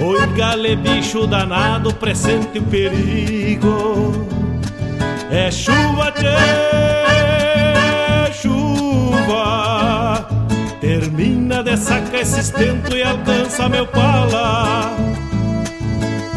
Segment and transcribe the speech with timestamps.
[0.00, 4.12] Oi, gale, bicho danado, presente o perigo.
[5.28, 6.36] É chuva, tchê,
[8.32, 10.24] chuva.
[10.80, 14.94] Termina de sacar esse estento e alcança meu pala.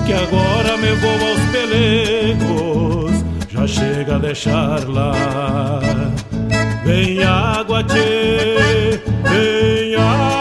[0.08, 5.14] Que agora me vou aos pelecos, já chega a deixar lá.
[6.84, 9.00] Vem água, tchê,
[9.30, 10.41] vem água.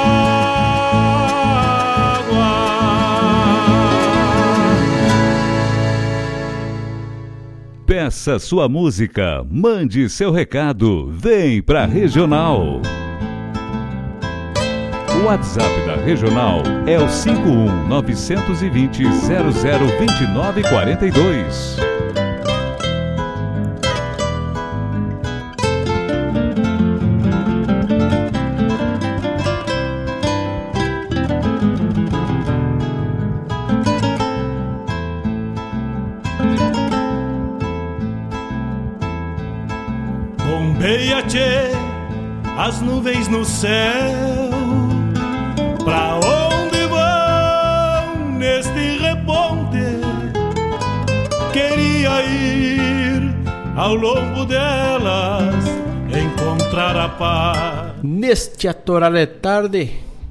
[7.91, 12.81] Peça sua música, mande seu recado, vem pra Regional.
[15.19, 21.79] O WhatsApp da Regional é o 51 920 002942.
[42.71, 44.49] As nuvens no céu.
[45.85, 49.99] Pra onde vão neste reponte?
[51.53, 53.35] Queria ir
[53.77, 55.65] ao longo delas
[56.17, 57.93] encontrar a paz.
[58.05, 59.91] Neste atorar de tarde,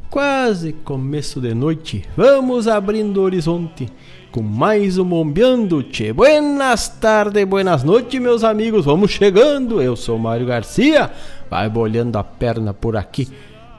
[0.10, 3.92] quase começo de noite, vamos abrindo o horizonte
[4.32, 6.14] com mais um Bombeando Tchê.
[6.14, 8.86] Buenas tardes, buenas noites, meus amigos.
[8.86, 9.82] Vamos chegando.
[9.82, 11.12] Eu sou Mário Garcia.
[11.50, 13.28] Vai bolhando a perna por aqui.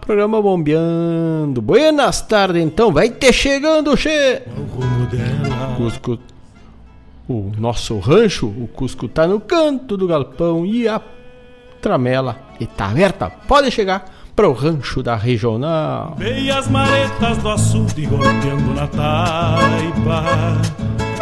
[0.00, 1.62] Programa Bombeando.
[1.62, 2.92] Buenas tardes, então.
[2.92, 4.42] Vai ter chegando, Tchê.
[5.76, 6.18] Cusco.
[7.28, 11.00] O nosso rancho, o Cusco tá no canto do galpão e a
[11.80, 13.30] tramela e tá aberta.
[13.46, 16.16] Pode chegar pro rancho da regional.
[16.18, 20.24] Meias maretas do açude golpeando na taipa.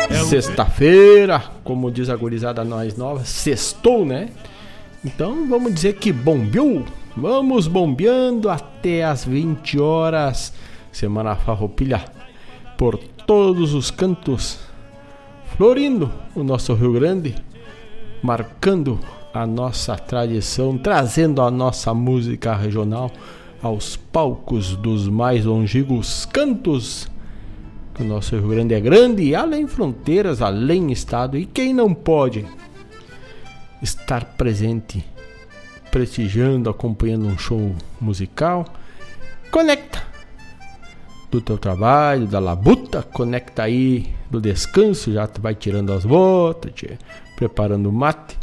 [0.08, 4.30] É Sexta-feira, como diz a gurizada nós nova, sextou, né?
[5.04, 6.84] Então vamos dizer que bombeou.
[7.16, 10.52] Vamos bombeando até as 20 horas.
[10.92, 12.04] Semana Farroupilha
[12.76, 14.58] por todos os cantos
[15.58, 17.34] florindo o nosso Rio Grande,
[18.22, 19.00] marcando
[19.34, 23.10] a nossa tradição, trazendo a nossa música regional
[23.60, 27.10] aos palcos dos mais longínquos cantos.
[27.98, 32.46] O nosso Rio Grande é grande, além fronteiras, além estado, e quem não pode
[33.82, 35.04] estar presente,
[35.90, 38.64] prestigiando, acompanhando um show musical,
[39.50, 40.06] conecta.
[41.30, 44.14] Do teu trabalho, da labuta, conecta aí.
[44.30, 46.72] Do descanso, já tu vai tirando as botas,
[47.36, 48.36] preparando o mate,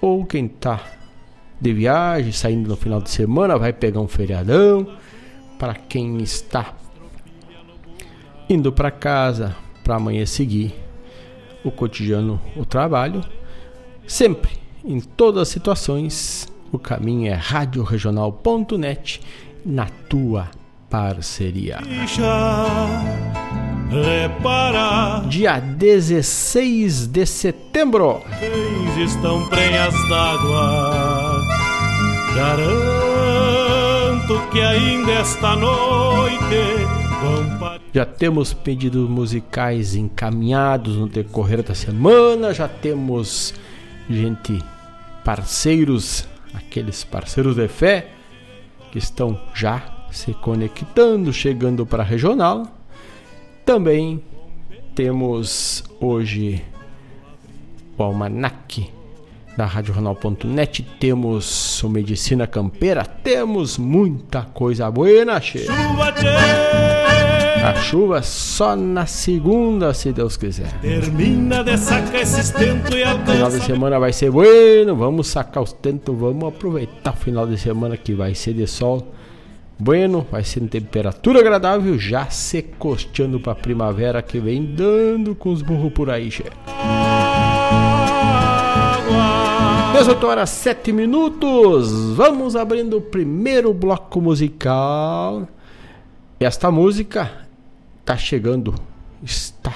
[0.00, 0.80] ou quem tá
[1.60, 4.96] de viagem, saindo no final de semana, vai pegar um feriadão,
[5.58, 6.74] para quem está
[8.48, 10.74] indo para casa para amanhã seguir
[11.64, 13.24] o cotidiano, o trabalho,
[14.06, 14.50] sempre,
[14.88, 19.20] em todas as situações, o caminho é radioregional.net
[19.64, 20.48] na tua
[20.88, 21.78] parceria.
[25.28, 28.22] Dia 16 de setembro.
[28.40, 31.44] Cães estão prenhas d'água.
[32.34, 36.88] Garanto que ainda esta noite
[37.92, 43.52] já temos pedidos musicais encaminhados no decorrer da semana, já temos
[44.08, 44.62] gente,
[45.28, 48.12] parceiros, aqueles parceiros de fé
[48.90, 52.66] que estão já se conectando, chegando para a regional.
[53.62, 54.24] Também
[54.94, 56.64] temos hoje
[57.98, 58.90] o Almanac
[59.54, 65.66] da RadioJornal.net, temos o Medicina Campeira, temos muita coisa boa, che.
[67.64, 70.72] A chuva só na segunda, se Deus quiser.
[70.80, 73.32] Termina de sacar esses tentos e alcança.
[73.32, 77.58] Final de semana vai ser bueno, vamos sacar os tentos, vamos aproveitar o final de
[77.58, 79.12] semana que vai ser de sol
[79.80, 85.50] bueno, vai ser em temperatura agradável, já se costeando para primavera que vem dando com
[85.50, 86.50] os burros por aí, chefe.
[89.96, 92.12] 18 horas 7 minutos.
[92.16, 95.48] Vamos abrindo o primeiro bloco musical.
[96.40, 97.47] Esta música
[98.08, 98.74] está chegando,
[99.22, 99.74] está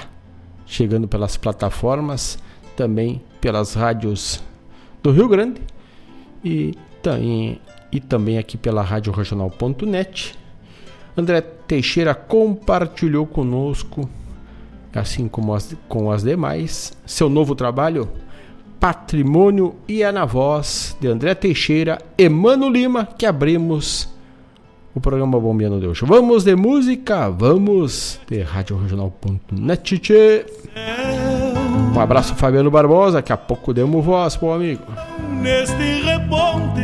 [0.65, 2.39] chegando pelas plataformas,
[2.75, 4.43] também pelas rádios
[5.03, 5.61] do Rio Grande
[6.43, 10.33] e também e também aqui pela Rádio Regional.net.
[11.15, 14.09] André Teixeira compartilhou conosco,
[14.95, 18.09] assim como as, com as demais, seu novo trabalho,
[18.79, 24.11] Patrimônio e é na voz de André Teixeira e Lima que abrimos
[24.95, 25.99] o programa Bombeando Deus.
[26.01, 30.45] Vamos de música, vamos de Rádio Regional.net.
[31.95, 33.17] Um abraço, Fabiano Barbosa.
[33.17, 34.83] Daqui a pouco demos voz, pô, amigo.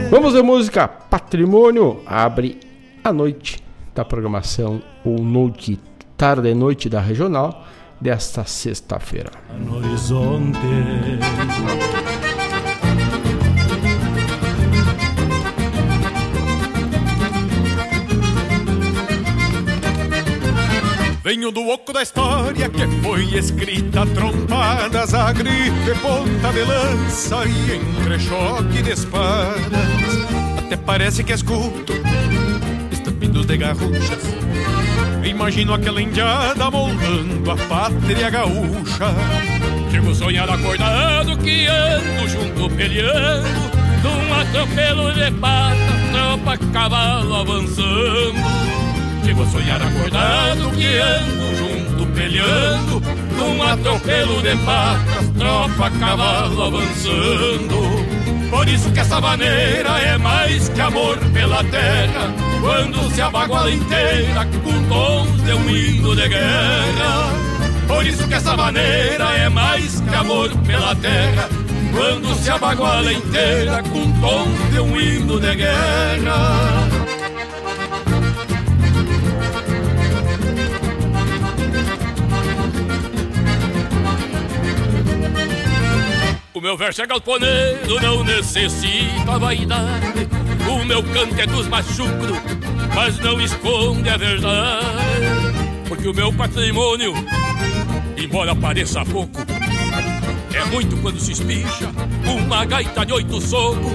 [0.10, 2.02] Vamos de música Patrimônio.
[2.06, 2.60] Abre
[3.04, 3.64] a noite
[3.94, 5.80] da programação, ou noite,
[6.18, 7.66] tarde e noite da regional,
[8.00, 9.32] desta sexta-feira.
[21.30, 27.76] Venho do oco da história que foi escrita trompadas a gripe, ponta de lança e
[27.76, 30.26] entrechoque de espadas.
[30.58, 31.94] Até parece que escuto
[32.92, 34.24] estampidos de garruchas.
[35.24, 39.14] Imagino aquela indiada moldando a pátria gaúcha.
[39.92, 43.70] Chego sonhar acordado que ando junto peleando
[44.02, 45.78] num atropelo de pata,
[46.12, 48.89] tropa, cavalo avançando.
[49.30, 53.00] Chego a sonhar acordado que ando junto peleando
[53.38, 58.50] Num atropelo de patas, tropa, cavalo avançando.
[58.50, 64.48] Por isso que essa maneira é mais que amor pela terra Quando se abaguala inteira
[64.64, 67.30] com tons de um hino de guerra.
[67.88, 71.48] Por isso que essa maneira é mais que amor pela terra
[71.96, 77.19] Quando se abaguala inteira com tons de um hino de guerra
[86.60, 90.28] O meu verso é galponeiro, não necessita vaidade.
[90.70, 92.38] O meu canto é dos machucros,
[92.94, 94.86] mas não esconde a verdade.
[95.88, 97.14] Porque o meu patrimônio,
[98.18, 99.40] embora pareça pouco,
[100.54, 101.90] é muito quando se espicha
[102.26, 103.94] uma gaita de oito socos.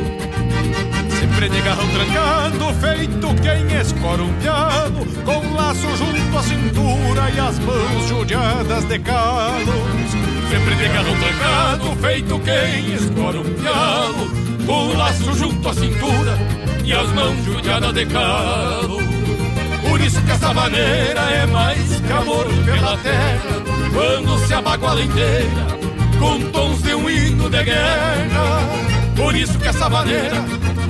[1.20, 7.40] Sempre de garrão trancado, feito quem escora um piano, com laço junto à cintura e
[7.40, 10.33] as mãos judiadas de calos.
[10.54, 14.30] Sempre de garrão trancado, feito quem escora um pialo
[14.64, 16.38] Com o laço junto à cintura
[16.84, 18.98] e as mãos judiadas de calo
[19.88, 25.74] Por isso que essa maneira é mais que amor pela terra Quando se abaguala inteira
[26.20, 28.60] com tons de um hino de guerra.
[29.16, 30.44] Por isso que essa maneira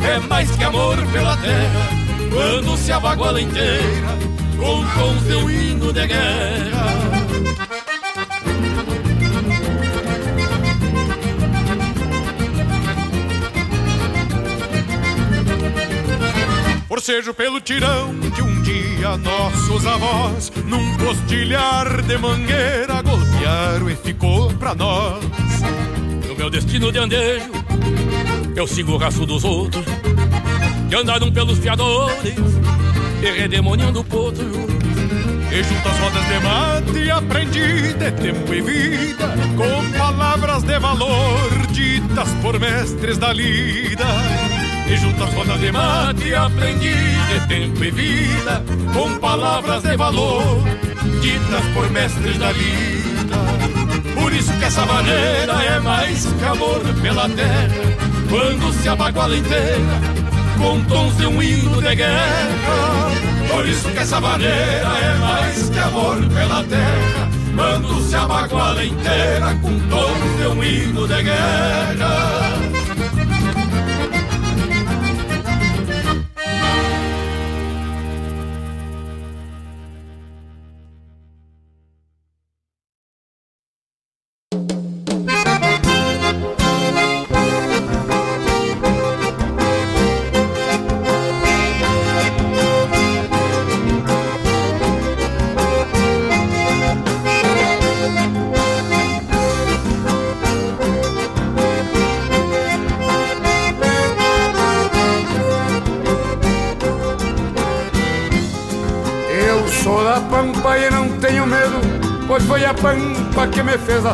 [0.07, 1.89] é mais que amor pela terra,
[2.31, 4.19] quando se abaguala inteira,
[4.57, 7.64] com tons de um hino de guerra.
[17.05, 24.51] Forcejo pelo tirão que um dia nossos avós, num postilhar de mangueira, golpearam e ficou
[24.55, 25.23] pra nós.
[26.27, 27.51] No meu destino de andejo,
[28.57, 29.85] eu sigo o raço dos outros,
[30.89, 32.39] que andaram pelos fiadores
[33.23, 34.57] e redemoniando potros.
[35.53, 41.67] E junto às rodas de mate aprendi de tempo e vida Com palavras de valor
[41.71, 44.07] ditas por mestres da lida
[44.87, 48.63] e junto às rodas de mate aprendi de tempo e vida
[48.93, 50.63] Com palavras de valor
[51.21, 53.37] Ditas por mestres da vida.
[54.15, 57.69] Por isso que essa maneira é mais que amor pela terra
[58.29, 60.01] Quando se abaguala inteira
[60.59, 63.11] Com tons de um hino de guerra.
[63.51, 69.59] Por isso que essa maneira é mais que amor pela terra Quando se abaguala inteira
[69.63, 72.54] Com tons de um hino de guerra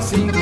[0.00, 0.39] que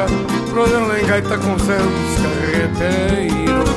[0.00, 0.06] gaúcha,
[0.54, 3.70] rolando em gaita com seus carreteiros.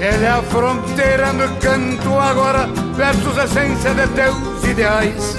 [0.00, 5.36] Ele é a fronteira no canto agora versos essência de teus ideais.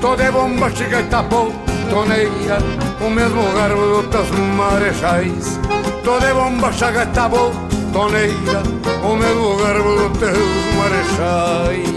[0.00, 1.52] Tô de bomba, chega e tapou,
[1.90, 2.58] toneira,
[3.00, 5.58] o mesmo garbo dos marechais.
[6.04, 7.52] Tô de bomba, chega e tapou,
[7.96, 8.62] toneira,
[9.02, 10.36] o mesmo garbo dos teus
[10.76, 11.88] marechais.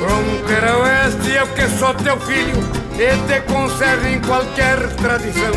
[0.00, 2.58] Fronteira Oeste, eu que sou teu filho
[2.98, 5.52] e te conserve em qualquer tradição.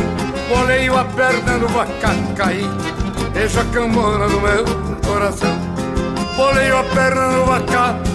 [0.48, 2.64] Boleio a perna no vacacaí,
[3.32, 4.64] deixa a cambona no meu
[5.04, 5.58] coração.
[6.36, 8.09] Boleio a perna no vacacaí,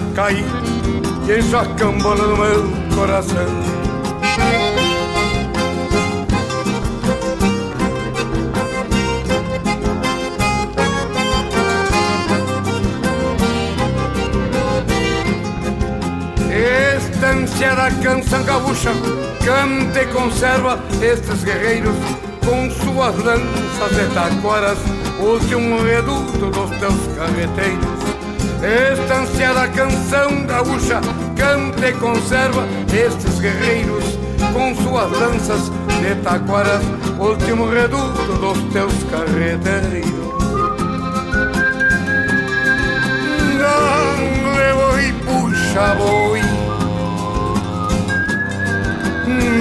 [1.26, 3.44] deixa a cambona no meu coração.
[16.96, 18.92] estância da canção gaúcha
[19.44, 21.94] canta e conserva estes guerreiros
[22.42, 24.78] com suas lanças de taquaras,
[25.20, 27.95] último reduto dos teus carreteiros.
[28.62, 31.00] Estância da canção gaúcha
[31.36, 34.04] canta e conserva estes guerreiros
[34.52, 35.70] com suas lanças
[36.00, 36.82] de taquaras,
[37.18, 40.10] último reduto dos teus carreteiros.
[43.58, 46.56] Não boi, puxa boi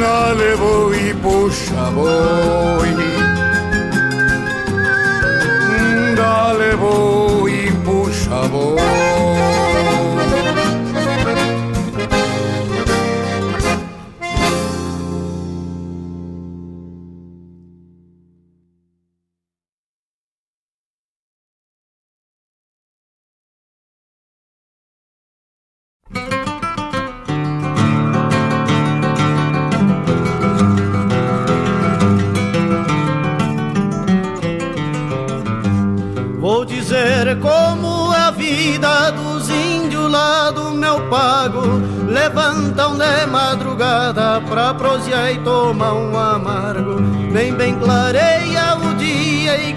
[0.05, 3.14] Dale voy, puxa voy.
[8.25, 9.14] Puxa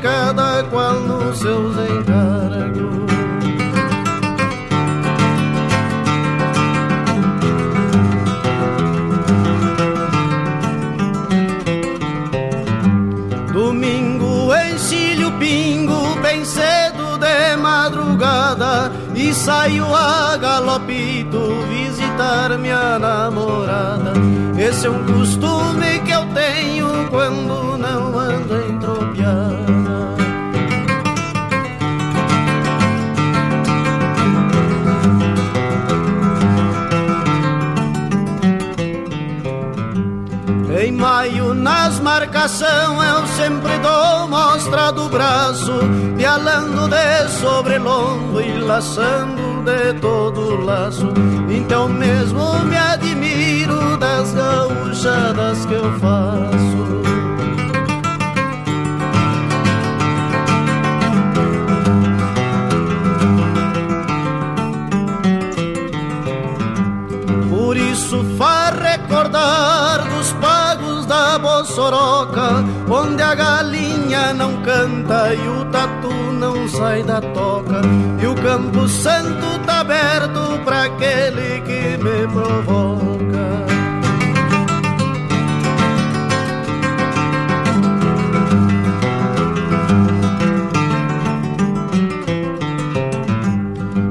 [0.02, 3.08] cada qual nos seus encargos
[17.88, 21.38] madrugada e saio a galopito
[21.68, 24.12] visitar minha namorada.
[24.58, 27.67] Esse é um costume que eu tenho quando
[42.18, 45.72] nas marcação, eu sempre dou mostra do braço,
[46.16, 51.06] pialando de sobrelongo e laçando de todo laço.
[51.48, 56.97] Então mesmo me admiro das gauchadas que eu faço.
[71.78, 77.80] Da Bossoroca, onde a galinha não canta e o tatu não sai da toca,
[78.20, 83.18] e o Campo Santo tá aberto para aquele que me provoca.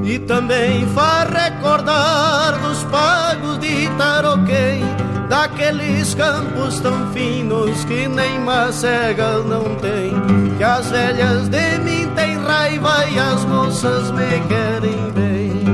[0.06, 2.27] E também faz recordar
[5.68, 10.14] Daqueles campos tão finos que nem macega não tem
[10.58, 15.68] Que as velhas de mim têm raiva e as moças me querem bem.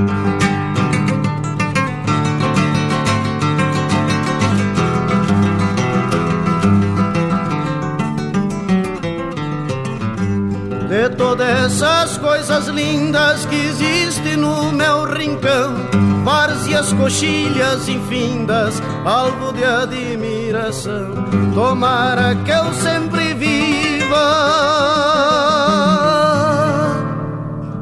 [10.88, 15.93] De todas essas coisas lindas que existem no meu rincão
[16.24, 21.12] Várzeas coxilhas infindas, alvo de admiração.
[21.54, 23.94] Tomara que eu sempre viva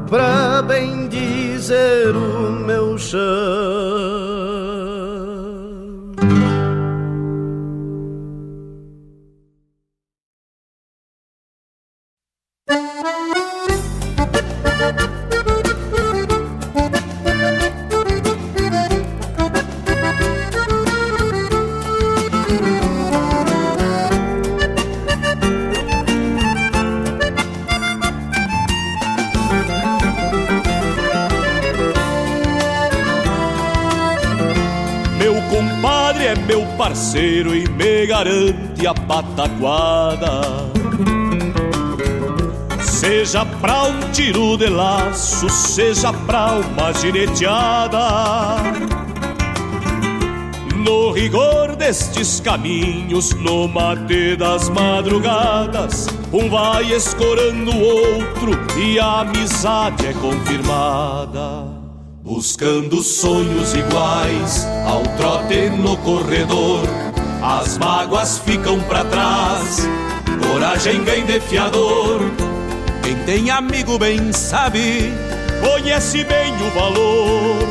[0.09, 3.82] Pra bem dizer o meu chão
[38.23, 40.41] garante a pataquada.
[42.81, 47.99] Seja pra um tiro de laço, seja pra uma gineteada.
[50.85, 59.21] No rigor destes caminhos, no mate das madrugadas, um vai escorando o outro e a
[59.21, 61.83] amizade é confirmada.
[62.23, 66.87] Buscando sonhos iguais ao trote no corredor,
[67.43, 69.87] as mágoas ficam para trás,
[70.41, 72.21] coragem vem de fiador.
[73.03, 75.11] Quem tem amigo bem sabe,
[75.61, 77.67] conhece bem o valor.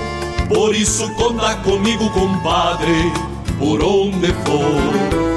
[0.48, 3.10] Por isso conta comigo, compadre,
[3.58, 5.32] por onde for.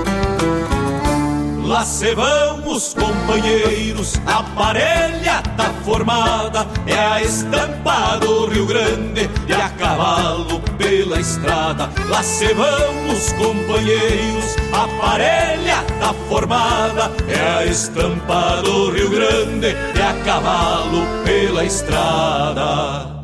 [1.66, 9.54] Lá se vamos, companheiros, a parelha tá formada, é a estampa do Rio Grande e
[9.54, 11.90] a cavalo pela estrada.
[12.10, 20.02] Lá se vamos, companheiros, a parelha tá formada, é a estampa do Rio Grande e
[20.02, 23.16] a cavalo pela estrada.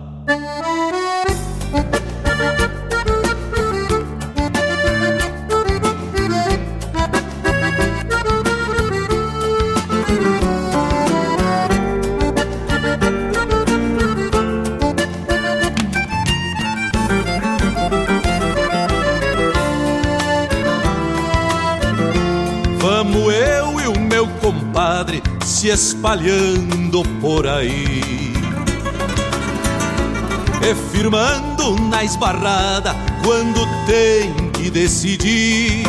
[25.61, 28.01] Se espalhando por aí.
[30.59, 35.83] E firmando na esbarrada quando tem que decidir.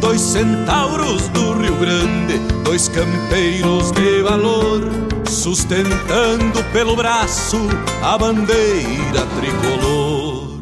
[0.00, 4.80] Dois centauros do Rio Grande, dois campeiros de valor,
[5.28, 7.58] sustentando pelo braço
[8.02, 10.58] a bandeira tricolor.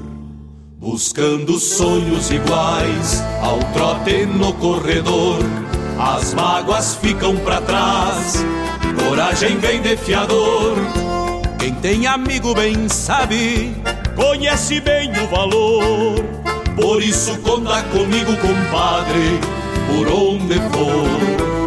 [0.77, 5.39] Buscando sonhos iguais ao trote no corredor,
[5.99, 8.45] as mágoas ficam para trás,
[9.05, 10.77] coragem vem de fiador.
[11.59, 13.77] Quem tem amigo bem sabe,
[14.15, 16.25] conhece bem o valor.
[16.77, 19.41] Por isso conta comigo, compadre,
[19.89, 21.58] por onde for.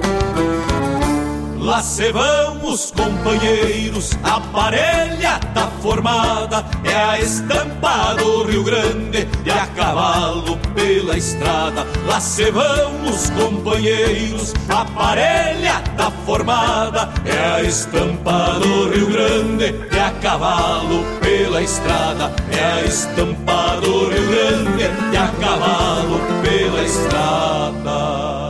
[1.61, 9.27] Lá se vão os companheiros, a parelha tá formada, é a estampa do Rio Grande
[9.45, 11.85] e a cavalo pela estrada.
[12.07, 19.75] Lá se vão os companheiros, a parelha tá formada, é a estampa do Rio Grande
[19.93, 22.33] e a cavalo pela estrada.
[22.51, 28.40] É a estampa do Rio Grande e a cavalo pela estrada.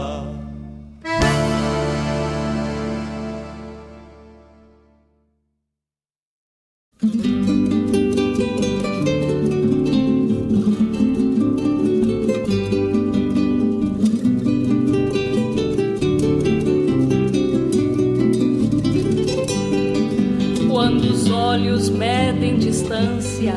[23.01, 23.55] Distância,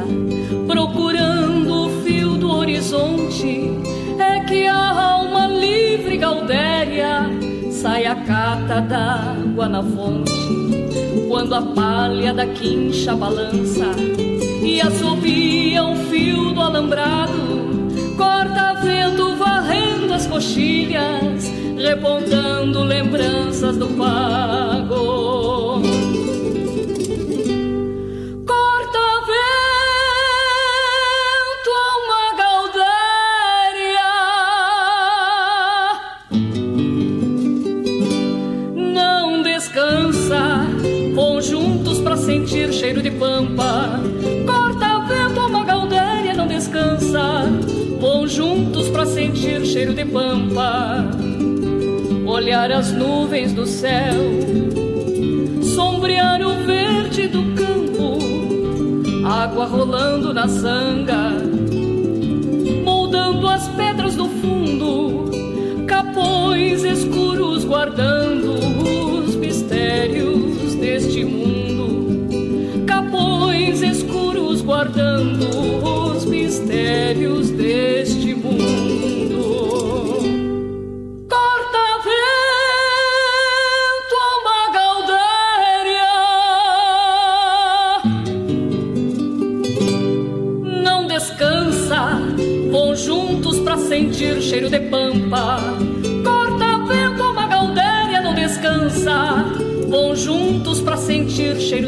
[0.66, 3.70] procurando o fio do horizonte,
[4.18, 7.28] é que a alma livre gaudéria
[7.70, 10.32] sai a cata d'água na fonte.
[11.28, 13.90] Quando a palha da quincha balança
[14.62, 17.76] e assobia o fio do alambrado,
[18.16, 24.43] corta vento varrendo as coxilhas, repontando lembranças do pago.
[49.74, 51.04] Cheiro de pampa.
[52.24, 54.14] Olhar as nuvens do céu
[55.74, 58.18] sombrear o verde do campo,
[59.26, 61.32] água rolando na sanga,
[62.84, 65.32] moldando as pedras do fundo,
[65.88, 68.33] capões escuros guardando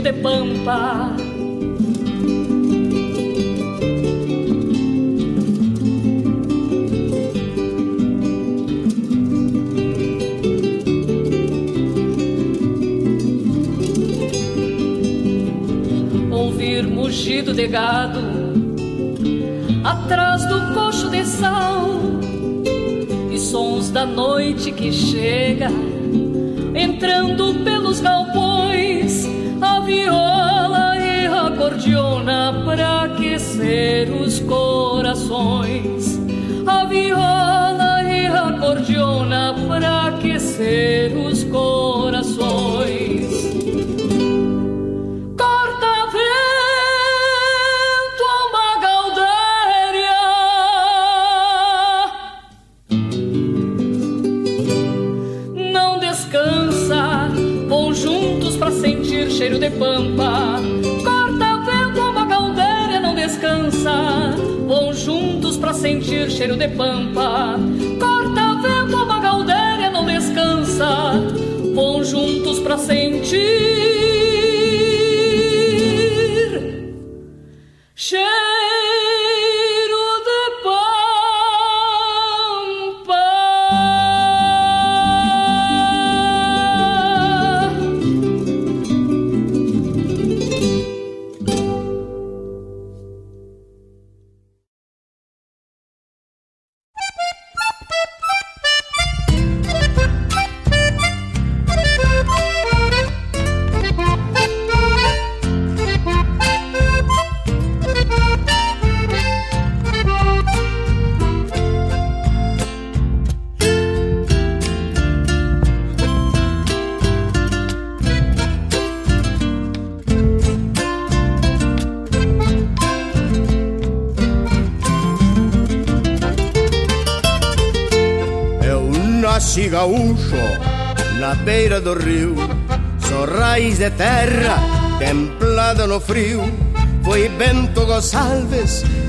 [0.07, 1.17] de pampa.
[16.31, 18.21] ouvir mugido de gado
[19.83, 21.99] atrás do coxo de sal
[23.33, 25.69] e sons da noite que chega
[26.77, 28.46] entrando pelos galpões
[29.87, 36.21] viola e a cordiona para aquecer os corações.
[36.67, 41.06] A viola e a cordiona para aquecer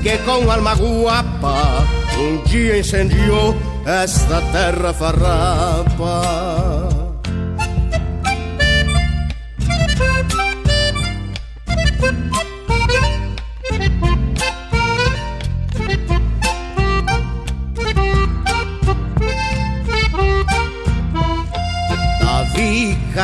[0.02, 1.86] que com alma guapa
[2.18, 6.58] um dia incendiou esta terra farrapa.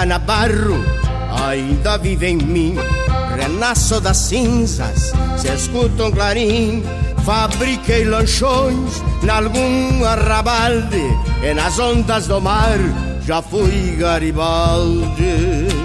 [0.04, 0.84] Canabarro
[1.48, 2.76] ainda vive em mim.
[3.38, 5.13] Renasço das cinzas,
[5.44, 6.82] se escuta um clarim.
[7.24, 11.02] Fabriquei lanchões nalgum arrabalde
[11.42, 12.78] e nas ondas do mar
[13.22, 15.84] já fui Garibaldi.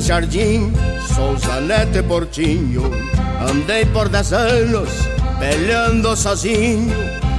[0.00, 0.87] Jardim, Souza Neto
[1.98, 2.90] e Portinho.
[3.48, 4.90] Andei por dez anos,
[5.38, 6.94] peleando sozinho.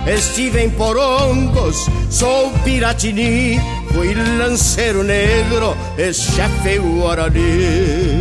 [0.08, 3.60] Estive em Porongos, sou Piratini.
[3.94, 8.19] Fui lanceiro negro e chefe Guarani.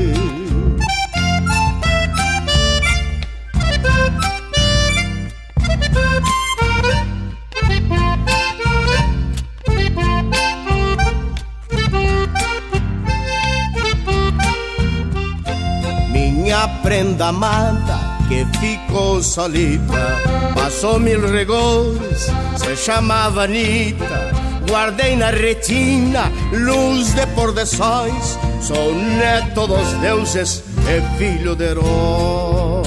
[17.19, 20.17] Prenda amada que ficou solita.
[20.55, 24.31] Passou mil regores, se chamava Anitta.
[24.69, 28.39] Guardei na retina luz de pôr de sóis.
[28.61, 32.83] Sou neto dos deuses e filho de herói.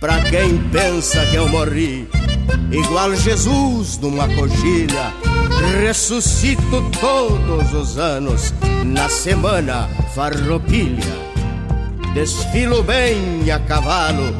[0.00, 2.08] Pra quem pensa que eu morri,
[2.70, 5.12] igual Jesus numa coxilha,
[5.80, 11.24] ressuscito todos os anos na semana farroupilha.
[12.14, 14.34] Desfilo bem a cavalo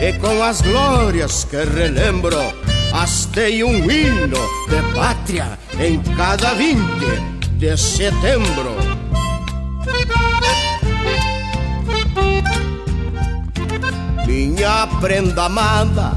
[0.00, 2.40] e com as glórias que relembro,
[2.92, 6.80] hastei um hino de pátria em cada 20
[7.58, 8.76] de setembro.
[14.26, 16.12] Minha prenda amada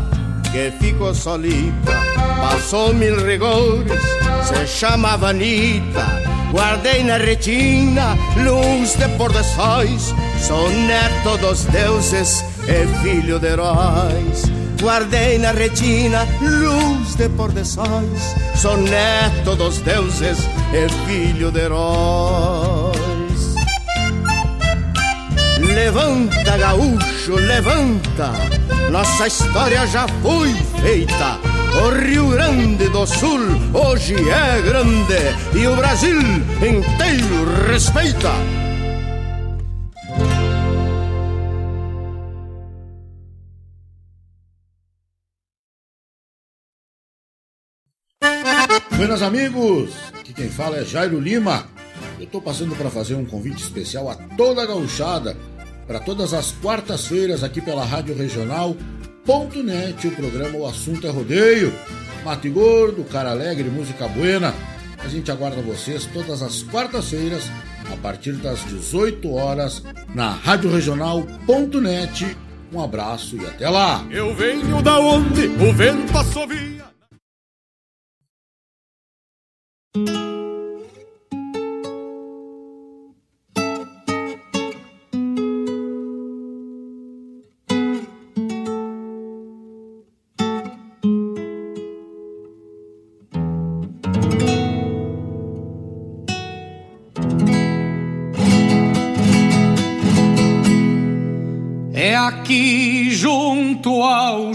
[0.51, 1.99] que ficou solita,
[2.39, 4.01] passou mil rigores,
[4.43, 10.13] se chamava Anitta guardei na retina luz de pôr de sóis.
[10.39, 14.43] Sou neto dos deuses e filho de heróis.
[14.79, 18.35] Guardei na retina luz de pôr de sóis.
[18.55, 20.37] Sou neto dos deuses
[20.71, 22.93] e filho de heróis.
[25.59, 28.31] Levanta, gaúcho, levanta.
[28.91, 33.39] Nossa história já foi feita o Rio Grande do Sul
[33.73, 38.31] hoje é grande e o Brasil inteiro respeita.
[48.95, 51.67] Buenas amigos, aqui quem fala é Jairo Lima.
[52.19, 55.35] Eu estou passando para fazer um convite especial a toda a gauchada
[55.87, 58.75] para todas as quartas-feiras aqui pela Rádio Regional
[59.63, 61.73] Net, o programa O Assunto é Rodeio.
[62.25, 64.53] Mate Gordo, Cara Alegre, Música Buena.
[64.99, 67.49] A gente aguarda vocês todas as quartas-feiras,
[67.91, 69.83] a partir das 18 horas,
[70.13, 72.37] na Rádio Regional.net.
[72.73, 74.05] Um abraço e até lá!
[74.09, 76.83] Eu venho da onde o vento assovia.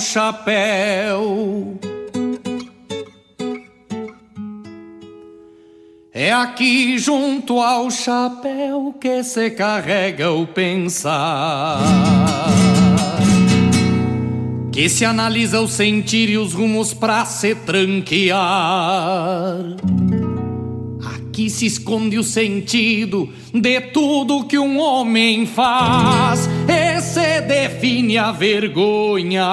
[0.08, 1.78] Chapéu.
[6.12, 11.78] É aqui junto ao chapéu que se carrega o pensar.
[14.72, 18.38] Que se analisa o sentir e os rumos pra se tranquear.
[21.04, 26.48] Aqui se esconde o sentido de tudo que um homem faz
[27.40, 29.44] define a vergonha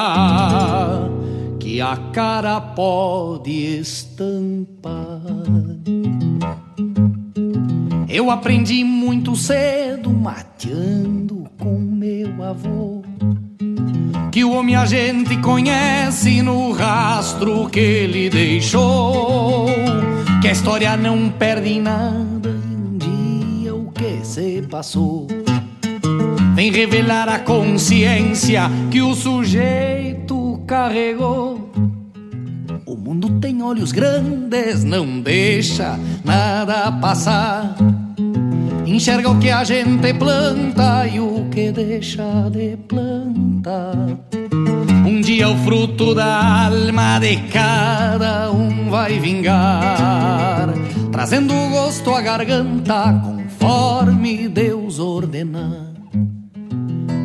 [1.59, 5.21] que a cara pode estampar.
[8.07, 13.03] Eu aprendi muito cedo mateando com meu avô
[14.35, 19.67] que o homem a gente conhece no rastro que ele deixou.
[20.41, 25.44] Que a história não perde nada em um dia o que se passou.
[26.55, 31.69] Vem revelar a consciência que o sujeito carregou.
[32.85, 37.75] O mundo tem olhos grandes, não deixa nada passar.
[38.85, 43.97] Enxerga o que a gente planta e o que deixa de plantar.
[45.05, 50.69] Um dia o fruto da alma de cada um vai vingar,
[51.11, 55.84] trazendo gosto à garganta conforme Deus ordenar.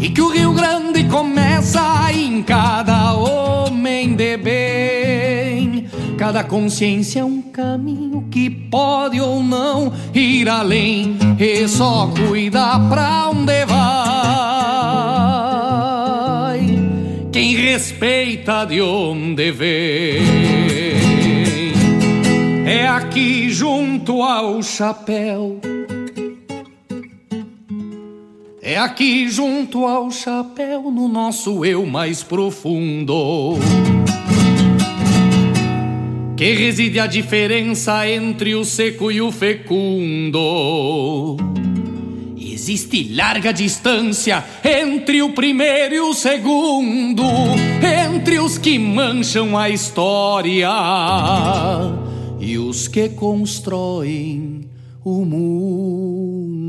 [0.00, 5.88] E que o Rio Grande começa em cada homem de bem.
[6.16, 11.18] Cada consciência é um caminho que pode ou não ir além.
[11.38, 13.88] E só cuida pra onde vai.
[17.32, 20.22] Quem respeita de onde vem.
[22.66, 25.60] É aqui junto ao chapéu
[28.68, 33.54] é aqui junto ao chapéu, no nosso eu mais profundo,
[36.36, 40.38] que reside a diferença entre o seco e o fecundo.
[42.36, 47.24] Existe larga distância entre o primeiro e o segundo,
[47.82, 50.68] entre os que mancham a história
[52.38, 54.68] e os que constroem
[55.02, 56.68] o mundo.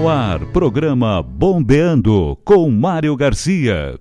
[0.00, 4.00] No ar, programa Bombeando com Mário Garcia.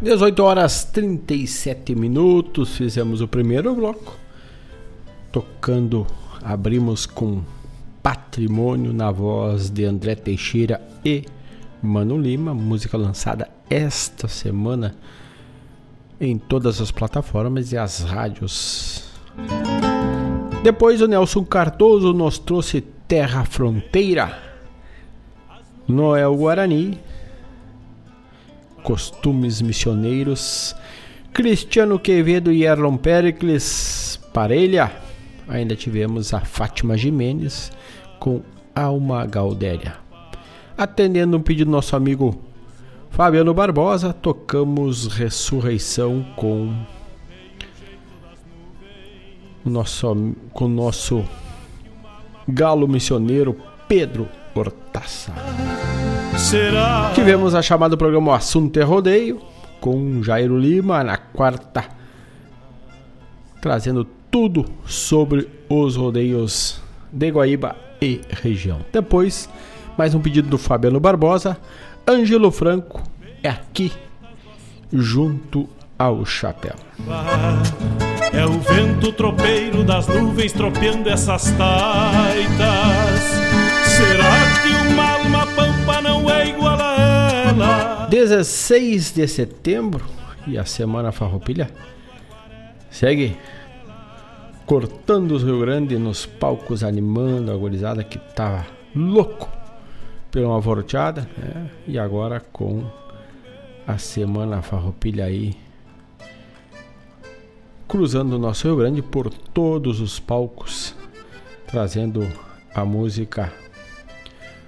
[0.00, 4.16] Dezoito horas 37 minutos, fizemos o primeiro bloco.
[5.32, 6.06] Tocando,
[6.44, 7.42] abrimos com
[8.00, 11.24] Patrimônio na voz de André Teixeira e
[11.82, 14.94] Mano Lima, música lançada esta semana
[16.20, 19.05] em todas as plataformas e as rádios.
[20.62, 24.36] Depois o Nelson Cardoso nos trouxe Terra Fronteira,
[25.86, 26.98] Noel Guarani,
[28.82, 30.74] Costumes Missioneiros,
[31.32, 34.90] Cristiano Quevedo e Erlon Pericles, Parelha.
[35.46, 37.70] Ainda tivemos a Fátima Jimenez
[38.18, 38.42] com
[38.74, 39.96] Alma Gaudéria.
[40.76, 42.42] Atendendo um pedido do nosso amigo
[43.10, 46.74] Fabiano Barbosa, tocamos Ressurreição com
[49.68, 51.24] o nosso, com o nosso
[52.48, 53.56] galo missioneiro
[53.88, 55.32] Pedro Hortaça.
[56.38, 57.12] Será?
[57.14, 59.40] Tivemos a chamada do programa O Assunto é Rodeio
[59.80, 61.84] com Jairo Lima na quarta,
[63.60, 66.80] trazendo tudo sobre os rodeios
[67.12, 68.80] de Guaíba e região.
[68.92, 69.48] Depois,
[69.96, 71.56] mais um pedido do Fabiano Barbosa.
[72.08, 73.02] Ângelo Franco
[73.42, 73.92] é aqui,
[74.92, 76.85] junto ao chapéu.
[78.32, 83.20] É o vento tropeiro das nuvens tropeando essas taitas.
[83.84, 88.06] Será que uma alma pampa não é igual a ela?
[88.08, 90.04] 16 de setembro
[90.46, 91.70] e a Semana Farroupilha
[92.90, 93.36] segue
[94.64, 99.48] cortando os Rio Grande nos palcos, animando a gurizada que tava louco
[100.30, 101.70] pela uma vorteada, né?
[101.86, 102.84] E agora com
[103.86, 105.56] a Semana Farroupilha aí
[107.88, 110.94] cruzando o nosso Rio Grande por todos os palcos,
[111.66, 112.26] trazendo
[112.74, 113.52] a música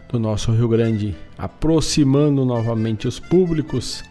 [0.08, 4.02] do nosso Rio Grande, aproximando novamente os públicos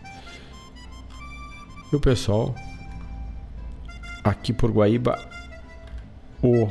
[1.91, 2.53] e o pessoal
[4.23, 5.17] aqui por Guaíba.
[6.43, 6.67] O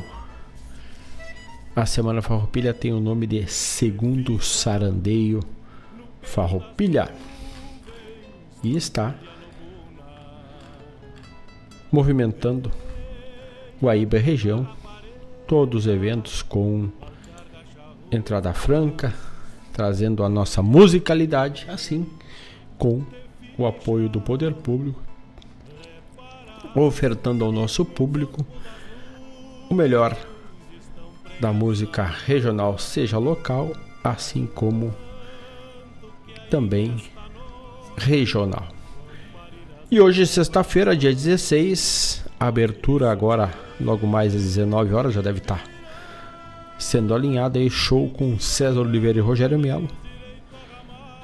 [1.75, 5.41] a Semana Farroupilha tem o nome de Segundo Sarandeio
[6.23, 7.11] Farroupilha
[8.63, 9.15] e está
[11.91, 12.71] movimentando
[13.81, 14.67] Guaíba e região,
[15.47, 16.89] todos os eventos com
[18.11, 19.15] entrada franca,
[19.73, 22.07] trazendo a nossa musicalidade, assim
[22.79, 23.05] com
[23.59, 25.01] o apoio do poder público,
[26.75, 28.47] ofertando ao nosso público
[29.71, 30.17] o melhor
[31.41, 33.73] da música regional, seja local,
[34.03, 34.95] assim como
[36.51, 36.97] também
[37.97, 38.76] regional.
[39.89, 45.63] E hoje, sexta-feira, dia 16, abertura agora, logo mais às 19 horas, já deve estar
[46.77, 49.87] sendo alinhada aí, show com César Oliveira e Rogério Melo.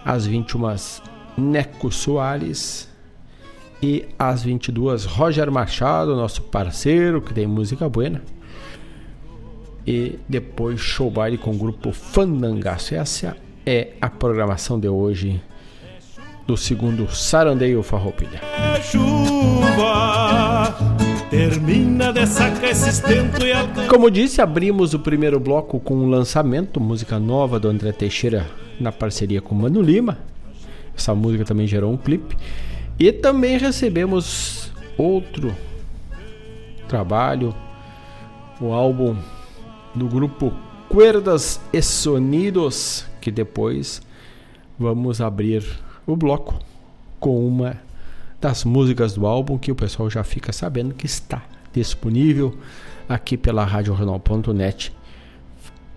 [0.04, 0.76] Às 21
[1.36, 2.88] Neco Soares
[3.82, 8.22] e às 22 Roger Machado, nosso parceiro, que tem música buena.
[9.84, 12.94] E depois show baile com o grupo Fandangaço.
[12.94, 13.36] Essa
[13.66, 15.42] é a programação de hoje
[16.53, 18.38] do segundo Sarandeio Farroupilha.
[18.82, 20.76] Chuva
[21.30, 23.55] termina de sacar esse estento e
[23.88, 28.92] Como disse, abrimos o primeiro bloco com um lançamento, música nova do André Teixeira na
[28.92, 30.18] parceria com Mano Lima.
[30.94, 32.36] Essa música também gerou um clipe.
[32.98, 35.57] E também recebemos outro
[36.86, 37.55] trabalho,
[38.61, 39.16] o álbum
[39.94, 40.53] do grupo
[40.86, 44.03] Cuerdas e Sonidos, que depois
[44.78, 45.64] vamos abrir
[46.12, 46.54] o bloco
[47.18, 47.76] com uma
[48.40, 51.42] das músicas do álbum que o pessoal já fica sabendo que está
[51.72, 52.54] disponível
[53.08, 54.92] aqui pela RadioJornal.net.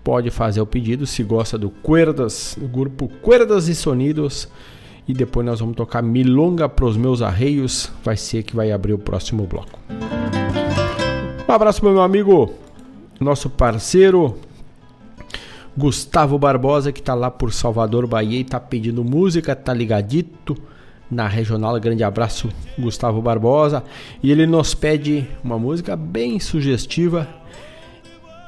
[0.04, 4.48] Pode fazer o pedido se gosta do Cuerdas, do grupo Cuerdas e Sonidos.
[5.08, 7.90] E depois nós vamos tocar Milonga pros meus arreios.
[8.04, 9.78] Vai ser que vai abrir o próximo bloco.
[11.48, 12.54] Um abraço meu amigo,
[13.20, 14.38] nosso parceiro
[15.76, 20.56] Gustavo Barbosa, que está lá por Salvador, Bahia, e está pedindo música, tá ligadito
[21.10, 21.78] na regional.
[21.78, 22.48] Grande abraço,
[22.78, 23.84] Gustavo Barbosa.
[24.22, 27.28] E ele nos pede uma música bem sugestiva.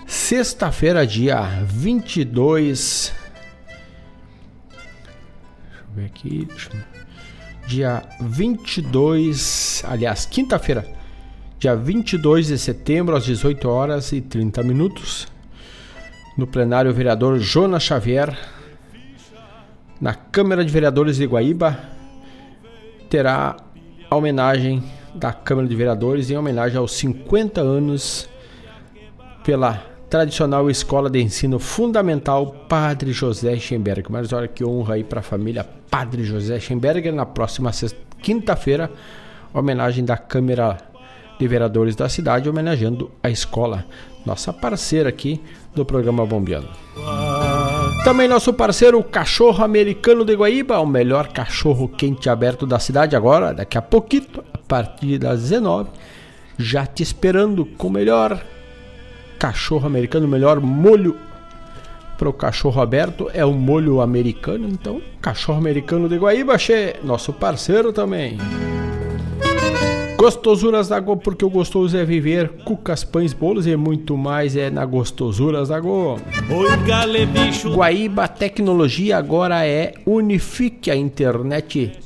[0.07, 3.13] sexta-feira, dia 22.
[4.71, 6.49] Deixa eu ver aqui.
[7.67, 10.87] Dia 22, aliás, quinta-feira,
[11.59, 15.27] dia 22 de setembro, às 18 horas e 30 minutos,
[16.37, 18.37] no plenário o vereador Jonas Xavier,
[20.01, 21.93] na Câmara de Vereadores de Guaíba,
[23.13, 23.57] terá
[24.09, 24.83] a homenagem
[25.15, 28.27] da Câmara de Vereadores em homenagem aos 50 anos
[29.45, 34.07] pela tradicional Escola de Ensino Fundamental Padre José Schemberger.
[34.09, 37.71] Mas olha que honra aí para a família Padre José Schemberger na próxima
[38.23, 38.91] quinta-feira,
[39.53, 40.79] homenagem da Câmara
[41.39, 43.85] de Vereadores da cidade homenageando a escola,
[44.25, 45.39] nossa parceira aqui
[45.75, 46.71] do programa Bombeando.
[48.05, 53.15] Também nosso parceiro, o Cachorro Americano de Guaíba, o melhor cachorro quente aberto da cidade
[53.15, 55.89] agora, daqui a pouquinho, a partir das 19,
[56.59, 58.43] já te esperando com o melhor
[59.39, 61.17] cachorro americano, o melhor molho
[62.19, 67.33] para o cachorro aberto é o molho americano, então cachorro americano de Guaíba, che, nosso
[67.33, 68.37] parceiro também.
[70.23, 72.49] Gostosuras da Go, porque o gostoso é viver.
[72.65, 76.17] Cucas, pães, bolos e muito mais é na Gostosuras da Go.
[76.49, 77.75] Oi, bicho.
[77.75, 81.99] Guaíba Tecnologia agora é Unifique a internet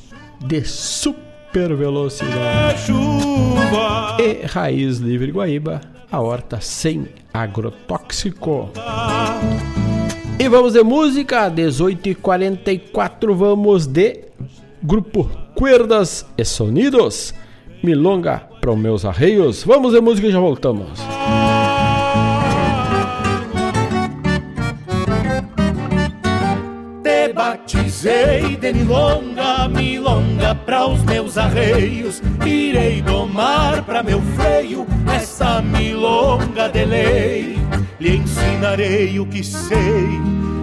[0.43, 2.87] de super velocidade.
[2.87, 4.17] Chuva.
[4.19, 8.71] E Raiz Livre Guaíba, a horta sem agrotóxico.
[10.39, 14.25] E vamos de música, 18h44, vamos de
[14.83, 17.35] Grupo Cuerdas e Sonidos.
[17.87, 19.62] Milonga para os meus arreios.
[19.62, 20.99] Vamos de música e já voltamos.
[27.05, 32.20] Te batizei de milonga, milonga para os meus arreios.
[32.45, 34.84] Irei domar para meu freio
[35.14, 37.57] essa milonga de lei.
[38.01, 40.09] Lhe ensinarei o que sei,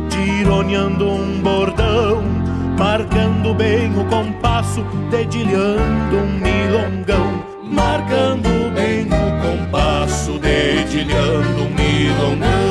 [0.09, 2.32] tironeando um bordão
[2.77, 12.63] marcando bem o compasso, dedilhando um milongão, marcando bem o compasso, dedilhando um milongão.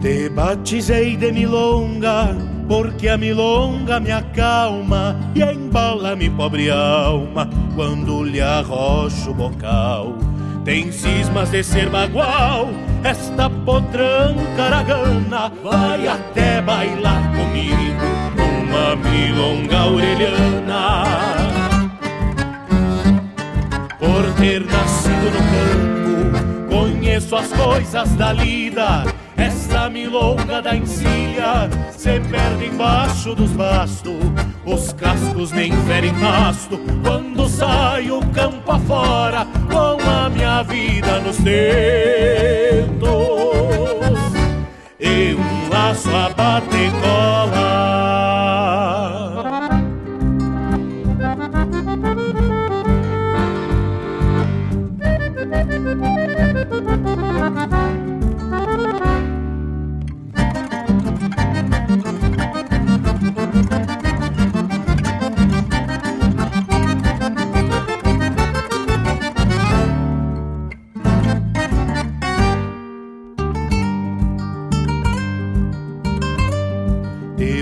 [0.00, 2.34] Te batizei de milonga,
[2.66, 10.29] porque a milonga me acalma e embala-me pobre alma quando lhe arrocho o bocal
[10.70, 12.68] tem cismas de ser bagual,
[13.02, 17.76] esta potranca aragana vai até bailar comigo
[18.38, 21.02] uma milonga orelhana.
[23.98, 25.42] Por ter nascido no
[26.38, 29.09] campo, conheço as coisas da lida.
[29.70, 34.16] Esta milonga da encilha se perde embaixo dos bastos.
[34.66, 41.60] Os cascos nem ferem pasto quando saio campo afora com a minha vida nos dedos
[44.98, 47.69] e um laço a bater cola.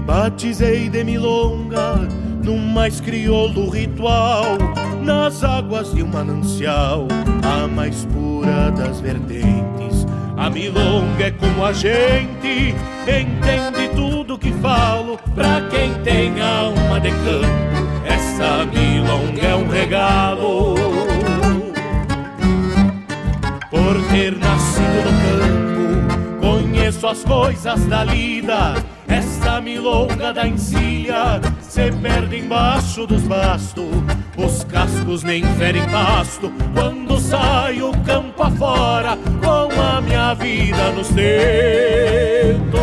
[0.09, 2.09] Batizei de milonga
[2.43, 4.57] num mais crioulo ritual,
[5.03, 7.07] nas águas de um manancial,
[7.45, 10.07] a mais pura das vertentes.
[10.35, 17.11] A milonga é como a gente, entende tudo que falo, pra quem tem alma de
[17.11, 18.03] campo.
[18.07, 20.75] Essa milonga é um regalo.
[23.69, 28.98] Por ter nascido no campo, conheço as coisas da lida.
[29.09, 33.87] Essa milonga da encilha se perde embaixo dos bastos.
[34.37, 42.79] Os cascos nem ferem pasto quando saio campo afora com a minha vida nos dedos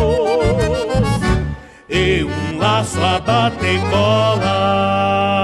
[1.88, 5.35] e um laço a bater cola.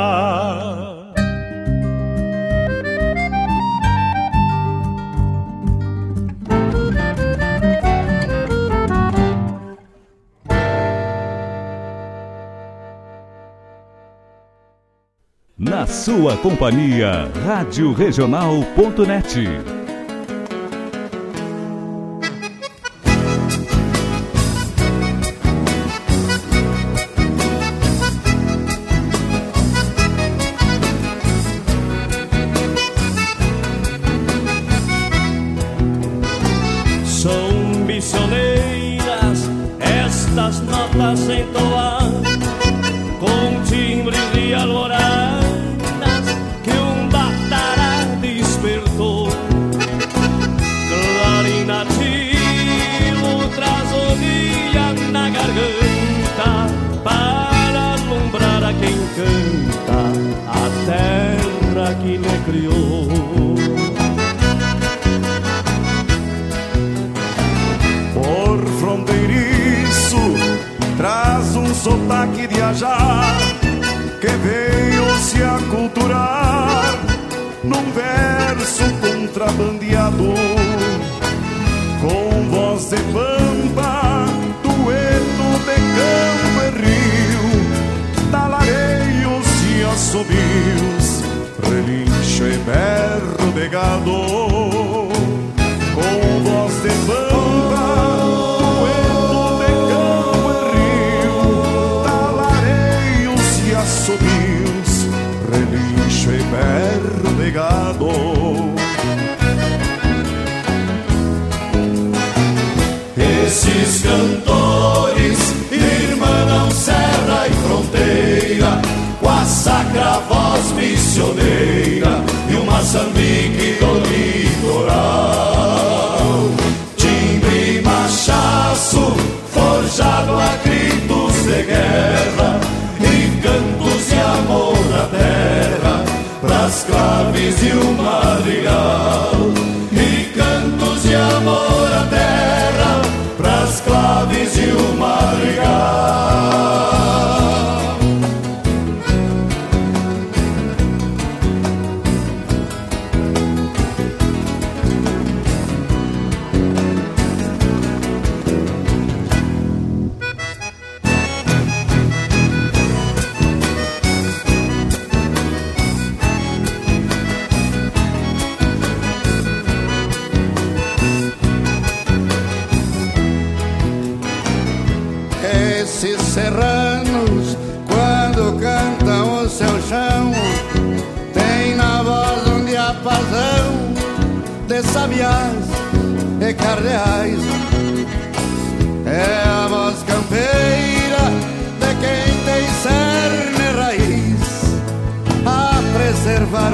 [15.86, 19.81] Sua companhia, Rádio Regional.net.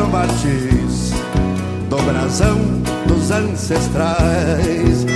[0.09, 1.13] matiz
[1.89, 2.59] do brasão
[3.07, 5.07] dos ancestrais.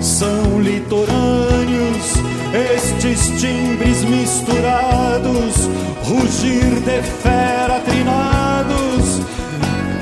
[0.00, 2.14] São litorâneos
[2.54, 5.68] estes timbres misturados,
[6.04, 9.20] rugir de fera trinados,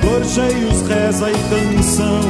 [0.02, 2.20] gorjeios, reza e canção,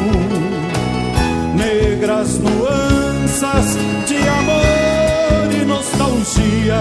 [1.57, 6.81] negras nuanças de amor e nostalgia,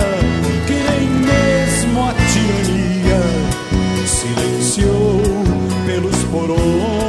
[6.31, 7.00] pelos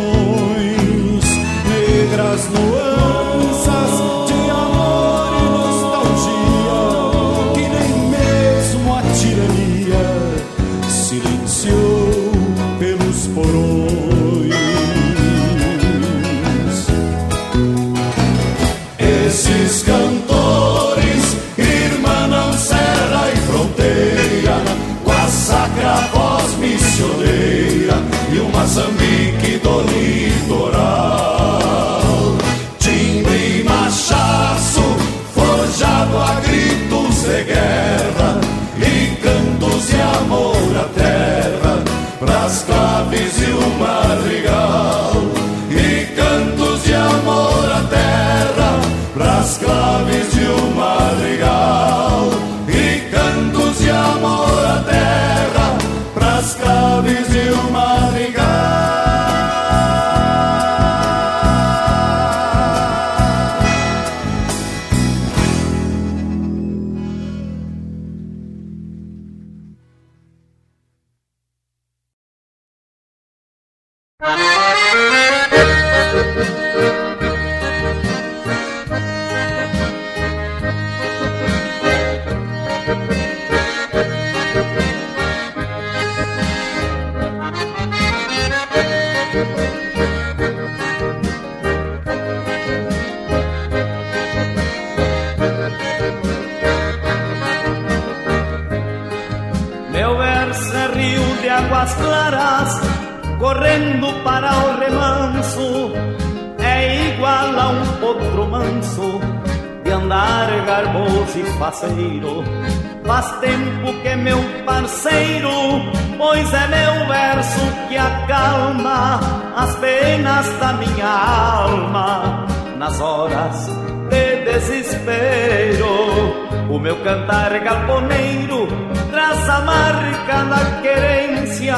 [127.82, 128.68] cantar galponeiro
[129.10, 131.76] traz a marca da querência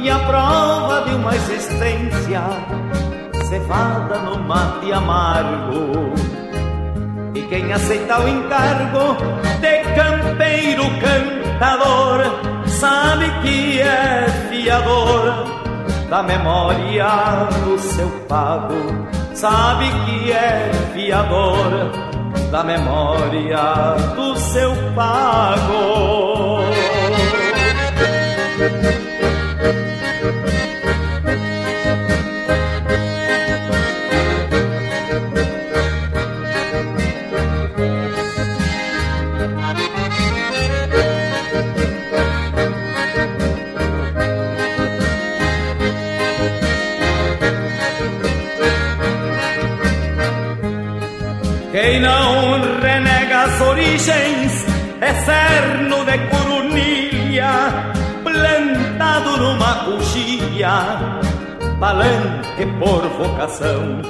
[0.00, 2.42] e a prova de uma existência
[3.48, 6.14] cevada no mate amargo.
[7.34, 9.16] E quem aceita o encargo
[9.60, 12.20] de campeiro cantador
[12.66, 15.46] sabe que é fiador
[16.08, 18.74] da memória do seu pago,
[19.34, 22.13] sabe que é fiador
[22.54, 26.23] da memória do seu pago.
[54.10, 57.92] É cerno de coronilha,
[58.22, 61.24] plantado numa coxilha,
[61.80, 64.02] palanque por vocação.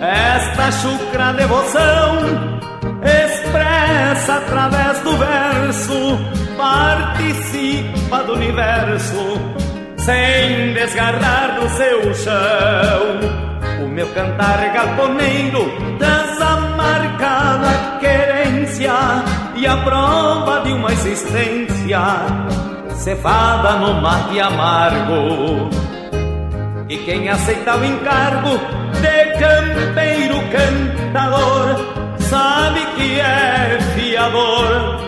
[0.00, 2.60] Esta chucra devoção
[3.02, 6.18] expressa através do verso,
[6.56, 9.40] participa do universo,
[9.96, 13.84] sem desgarrar do seu chão.
[13.84, 19.23] O meu cantar galponeiro traz a marca da querência
[19.66, 22.00] a prova de uma existência
[22.94, 25.70] cevada no mate amargo.
[26.88, 28.58] E quem aceita o encargo
[29.00, 31.76] de campeiro cantador
[32.18, 35.04] sabe que é fiador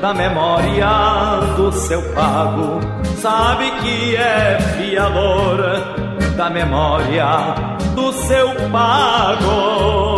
[0.00, 2.80] da memória do seu pago,
[3.18, 5.60] sabe que é fiador
[6.36, 7.26] da memória
[7.94, 10.09] do seu pago.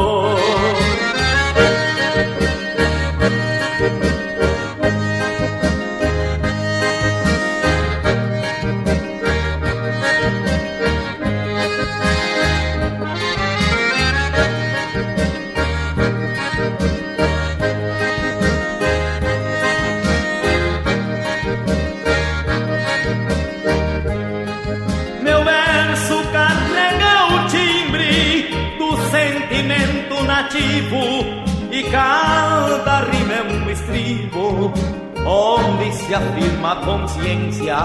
[35.27, 37.77] Onde se afirma consciência.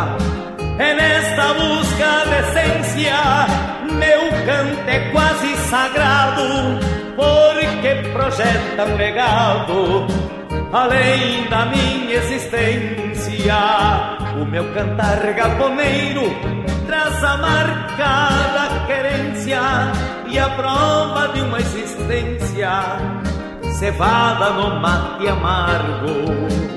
[0.80, 3.16] É nesta busca de essência,
[3.92, 6.44] meu canto é quase sagrado,
[7.16, 10.08] porque projeta um legado
[10.72, 13.56] além da minha existência.
[14.40, 16.24] O meu cantar galponeiro
[16.86, 19.62] traz a marca da querência
[20.28, 22.70] e a prova de uma existência
[23.80, 26.77] cevada no mate amargo.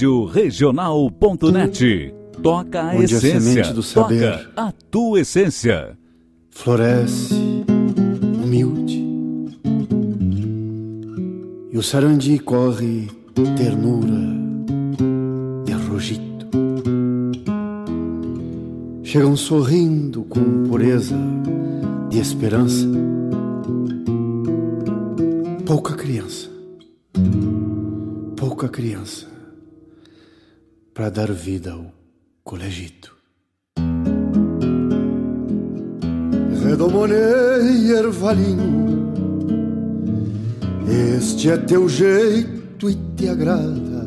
[0.00, 2.14] Rádio Regional.net.
[2.42, 3.40] Toca a Onde a essência.
[3.40, 5.98] semente do saber Toca a tua essência.
[6.48, 7.34] floresce
[8.42, 9.06] humilde
[11.70, 13.10] e o sarandi corre
[13.58, 14.18] ternura
[15.66, 16.46] de rojito.
[19.02, 21.14] Chegam sorrindo com pureza
[22.08, 22.88] de esperança.
[25.66, 26.48] Pouca criança,
[28.34, 29.39] pouca criança
[30.94, 31.92] para dar vida ao
[32.44, 33.16] colegito.
[36.62, 39.12] Redomonei ervalinho,
[41.16, 44.06] este é teu jeito e te agrada.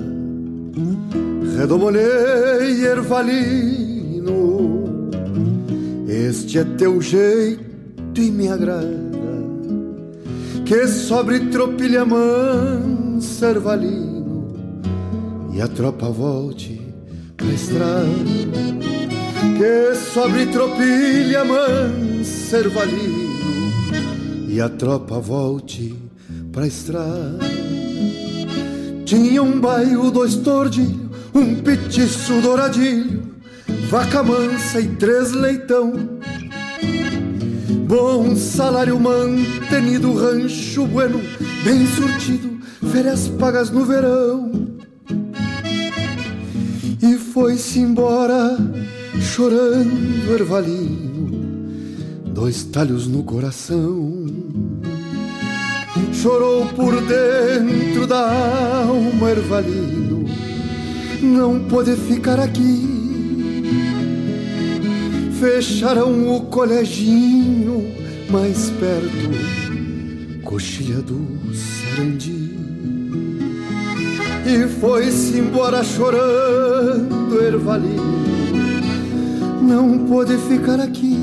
[1.58, 4.32] Redomonei ervalino,
[6.08, 9.04] este é teu jeito e me agrada.
[10.66, 14.12] Que sobre tropilha mansa ervalino
[15.54, 16.82] e a tropa volte
[17.38, 18.08] pra estrada
[19.58, 23.34] que sobre tropilha mansa ervalino
[24.47, 25.95] e a tropa volte
[26.51, 27.39] pra estrada.
[29.06, 33.36] Tinha um baio, dois tordilhos, um petiço douradilho,
[33.89, 35.93] vaca mansa e três leitão.
[37.88, 41.20] Bom salário mantenido, rancho bueno,
[41.64, 42.60] bem surtido,
[42.91, 44.62] férias pagas no verão.
[47.34, 48.56] Foi-se embora
[49.20, 51.32] chorando ervalino,
[52.28, 54.28] dois talhos no coração.
[56.14, 60.26] Chorou por dentro da alma ervalino,
[61.24, 63.64] não pôde ficar aqui.
[65.40, 67.92] Fecharam o coleginho
[68.30, 72.54] mais perto, coxilha do Sarandi.
[74.46, 78.34] E foi-se embora chorando ervalino
[79.64, 81.18] não pôde ficar aqui.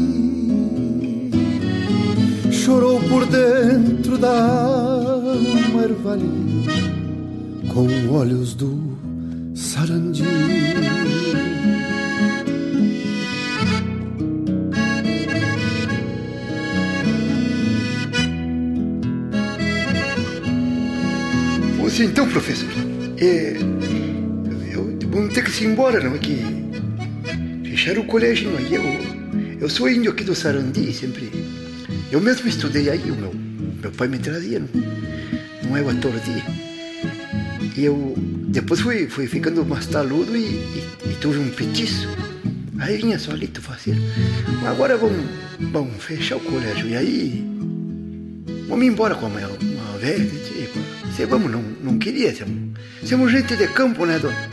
[2.51, 6.65] Chorou por dentro da alma ervalino,
[7.69, 8.79] com olhos do
[9.55, 10.25] sarandi.
[21.79, 22.69] Pois então, professor,
[23.19, 23.55] é,
[25.11, 26.43] vamos ter que ir embora, não é que
[27.65, 28.75] fecharam o colégio aí.
[28.75, 28.85] Eu,
[29.61, 31.31] eu sou índio aqui do Sarandi, sempre.
[32.11, 34.69] Eu mesmo estudei aí, o meu, meu pai me trazia, não,
[35.65, 36.13] não é o ator
[37.77, 38.15] E eu
[38.49, 42.09] depois fui, fui ficando mais taludo e, e, e tive um petiço.
[42.79, 43.97] Aí vinha solito fazer.
[44.67, 45.25] Agora vamos,
[45.73, 46.89] vamos fechar o colégio.
[46.89, 47.45] E aí
[48.67, 50.25] vamos embora com a minha, uma velha.
[50.27, 52.35] Tipo, vamos, não, não queria.
[52.35, 54.49] Somos, somos gente de campo, né, dona?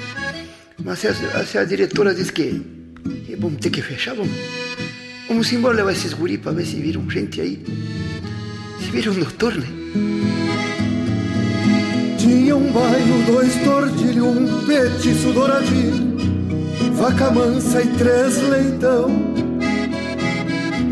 [0.84, 1.14] Mas se a,
[1.46, 2.78] se a diretora disse que
[3.28, 4.32] e vamos ter que fechar, vamos.
[5.28, 7.62] Vamos embora levar esses guri para ver se viram gente aí.
[8.80, 9.68] Se viram doutor, né?
[12.18, 16.18] Tinha um bairro, dois tordilhos, um petiço douradinho,
[16.94, 19.10] vaca mansa e três leitão.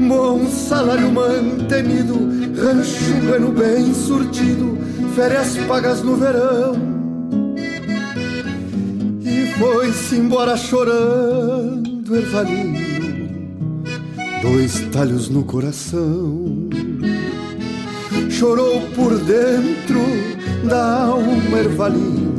[0.07, 2.15] Bom salário mantenido,
[2.61, 4.77] rancho bueno bem surtido,
[5.15, 6.94] férias pagas no verão.
[9.26, 13.84] E foi-se embora chorando ervalino,
[14.43, 16.69] dois talhos no coração.
[18.30, 19.99] chorou por dentro
[20.67, 22.34] da alma ervalino,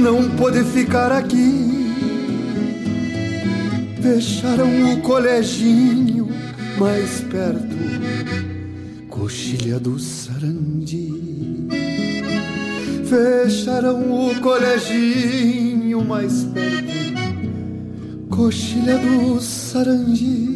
[0.00, 1.66] não pôde ficar aqui.
[4.00, 6.28] Fecharam o coleginho
[6.78, 7.76] mais perto,
[9.08, 11.95] coxilha do Sarandi.
[13.08, 16.92] Fecharam o coleginho mais perto,
[18.28, 20.55] coxilha do Sarandi.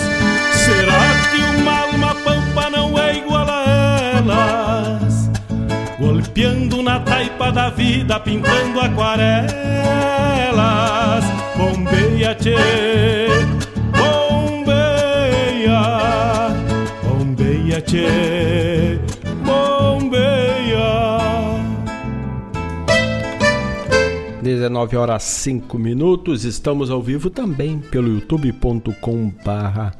[6.21, 9.49] Golpeando na taipa da vida, pintando aquarelas.
[11.57, 13.27] Bombeia, tchê,
[13.97, 15.79] bombeia,
[17.03, 18.99] bombeia, tchê,
[19.43, 20.11] bombeia.
[24.43, 29.91] 19 horas 5 minutos, estamos ao vivo também pelo youtube.com barra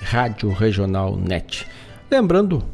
[0.00, 1.66] Rádio Regional Net.
[2.10, 2.64] Lembrando,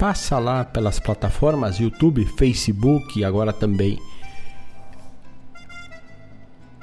[0.00, 3.98] passa lá pelas plataformas YouTube, Facebook e agora também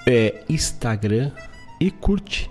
[0.05, 1.31] é, Instagram
[1.81, 2.47] e curte.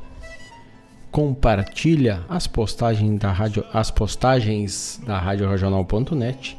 [1.12, 6.58] Compartilha as postagens da rádio, as postagens da Rádio Regional.net.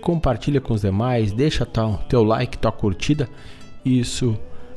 [0.00, 3.28] Compartilha com os demais, deixa teu, teu like, tua curtida.
[3.84, 4.34] Isso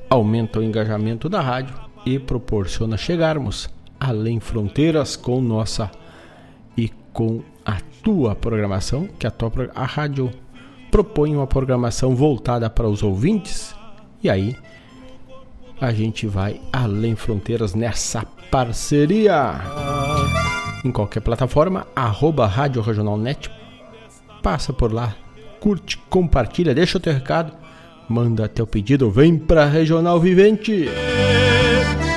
[0.09, 1.73] aumenta o engajamento da rádio
[2.05, 5.89] e proporciona chegarmos além fronteiras com nossa
[6.77, 7.41] e com
[8.05, 10.29] tua programação, que a tua a rádio
[10.91, 13.75] propõe uma programação voltada para os ouvintes
[14.21, 14.55] e aí
[15.81, 19.55] a gente vai além fronteiras nessa parceria.
[20.85, 23.49] Em qualquer plataforma, arroba Rádio Regional Net.
[24.43, 25.15] Passa por lá,
[25.59, 27.53] curte, compartilha, deixa o teu recado,
[28.07, 30.87] manda teu pedido, vem pra Regional Vivente.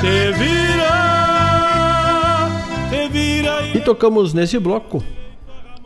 [0.01, 0.99] Te vira,
[2.91, 5.03] te vira E tocamos nesse bloco.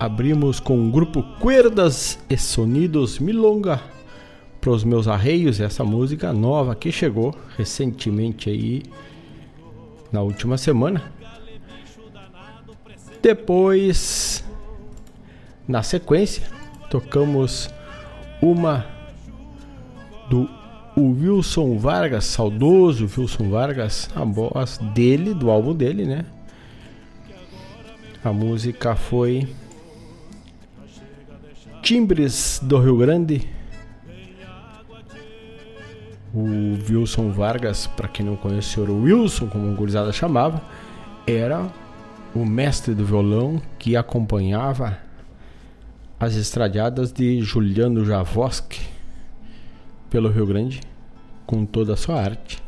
[0.02, 3.80] Abrimos com o grupo Cuerdas e Sonidos Milonga
[4.60, 8.82] para os meus arreios, essa música nova que chegou recentemente aí
[10.10, 11.04] na última semana.
[13.22, 14.44] Depois,
[15.68, 16.48] na sequência,
[16.90, 17.70] tocamos
[18.42, 18.84] uma
[20.28, 20.50] do
[20.96, 26.24] Wilson Vargas, saudoso Wilson Vargas, a voz dele, do álbum dele, né?
[28.24, 29.46] A música foi
[31.82, 33.48] Timbres do Rio Grande.
[36.32, 40.62] O Wilson Vargas, para quem não conhece o Wilson, como o gurizada chamava,
[41.26, 41.68] era
[42.36, 44.96] o mestre do violão que acompanhava
[46.20, 48.80] as estradadas de Juliano Javoski
[50.08, 50.80] pelo Rio Grande
[51.44, 52.62] com toda a sua arte.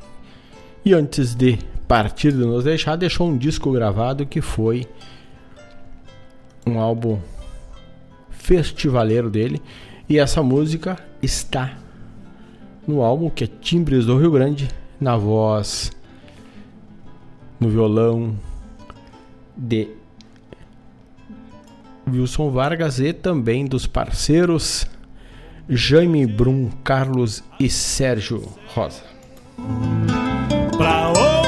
[0.84, 1.56] E antes de
[1.86, 4.88] partir de nos deixar, deixou um disco gravado que foi
[6.66, 7.20] um álbum
[8.44, 9.60] festivaleiro dele.
[10.06, 11.78] E essa música está
[12.86, 14.68] no álbum que é Timbres do Rio Grande,
[15.00, 15.90] na voz,
[17.58, 18.38] no violão
[19.56, 19.88] de
[22.06, 24.86] Wilson Vargas e também dos parceiros
[25.66, 28.42] Jaime Brum, Carlos e Sérgio
[28.74, 29.02] Rosa.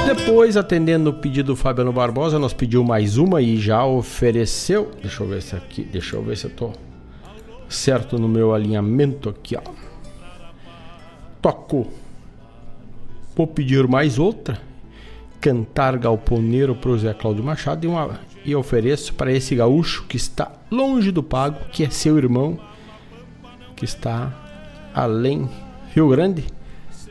[0.07, 4.90] Depois, atendendo o pedido do Fabiano Barbosa, nos pediu mais uma e já ofereceu.
[5.03, 6.72] Deixa eu ver se aqui, deixa eu ver se eu tô
[7.69, 9.62] certo no meu alinhamento aqui, ó.
[11.41, 11.87] Toco.
[13.35, 14.61] Vou pedir mais outra.
[15.41, 20.17] Cantar Galponeiro para o Zé Cláudio Machado e, uma, e ofereço para esse gaúcho que
[20.17, 22.59] está longe do pago, que é seu irmão,
[23.76, 24.33] que está
[24.95, 25.49] além
[25.95, 26.45] Rio Grande,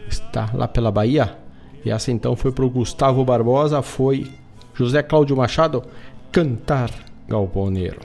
[0.07, 1.37] está lá pela Bahia.
[1.85, 4.31] E essa então foi para o Gustavo Barbosa, foi
[4.73, 5.83] José Cláudio Machado,
[6.31, 6.89] Cantar
[7.27, 7.99] Galponeiro.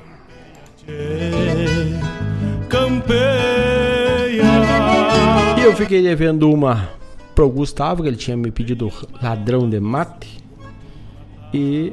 [5.59, 6.89] E eu fiquei devendo uma
[7.35, 8.93] pro Gustavo, que ele tinha me pedido
[9.23, 10.39] ladrão de mate.
[11.53, 11.93] E,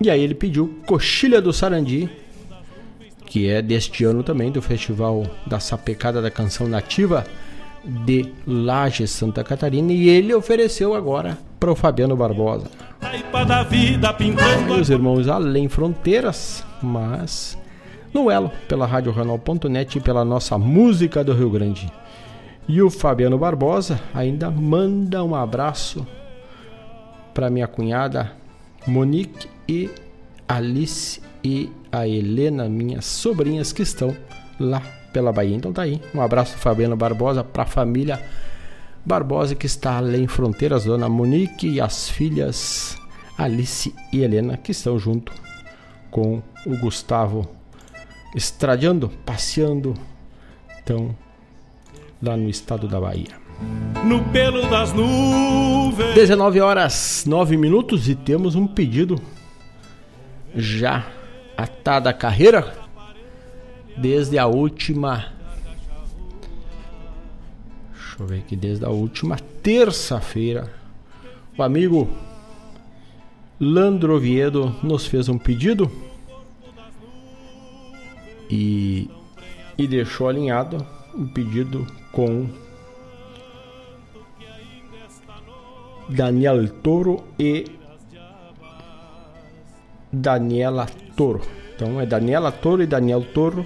[0.00, 2.08] e aí ele pediu Coxilha do Sarandi,
[3.26, 7.24] que é deste ano também, do Festival da Sapecada da Canção Nativa
[7.84, 9.92] de Laje, Santa Catarina.
[9.92, 12.66] E ele ofereceu agora pro Fabiano Barbosa.
[14.66, 17.58] Meus irmãos além fronteiras, mas
[18.14, 21.92] no elo, pela RadioRanal.net e pela nossa música do Rio Grande.
[22.68, 26.06] E o Fabiano Barbosa ainda manda um abraço
[27.34, 28.32] para minha cunhada
[28.86, 29.90] Monique e
[30.48, 34.16] Alice e a Helena, minhas sobrinhas que estão
[34.58, 34.80] lá
[35.12, 35.56] pela Bahia.
[35.56, 38.22] Então tá aí, um abraço Fabiano Barbosa para a família
[39.04, 42.96] Barbosa que está além fronteiras, dona Monique e as filhas
[43.36, 45.32] Alice e Helena que estão junto
[46.10, 47.46] com o Gustavo
[48.34, 49.94] estradeando, passeando,
[50.78, 51.16] estão
[52.22, 53.36] lá no estado da Bahia.
[54.04, 56.14] No pelo das nuvens.
[56.14, 59.20] 19 horas 9 minutos e temos um pedido
[60.54, 61.06] já
[61.56, 62.74] atada a carreira
[63.96, 65.32] desde a última
[68.14, 70.72] Deixa eu ver aqui desde a última terça-feira.
[71.58, 72.08] O amigo
[73.58, 75.90] Landro Oviedo nos fez um pedido
[78.54, 79.10] e,
[79.76, 82.48] e deixou alinhado um pedido com
[86.08, 87.66] Daniel Toro e
[90.12, 90.86] Daniela
[91.16, 91.40] Toro.
[91.74, 93.64] Então é Daniela Toro e Daniel Toro.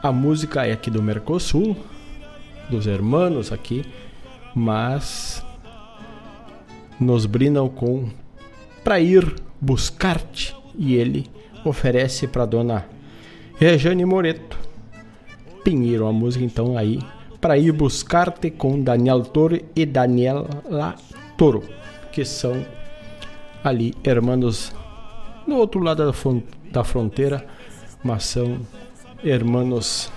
[0.00, 1.76] A música é aqui do Mercosul,
[2.70, 3.84] dos hermanos aqui,
[4.54, 5.44] mas
[7.00, 8.08] nos brindam com
[8.84, 11.26] Pra ir buscar-te e ele
[11.64, 12.84] oferece para dona
[13.56, 14.58] Rejane Moreto
[15.62, 16.98] Pinheiro, a música então aí
[17.40, 20.48] Pra ir buscar-te com Daniel Toro e Daniela
[21.36, 21.62] Toro,
[22.10, 22.64] que são
[23.62, 24.72] ali hermanos
[25.46, 26.10] no outro lado
[26.72, 27.46] da fronteira,
[28.02, 28.60] mas são
[29.22, 30.10] hermanos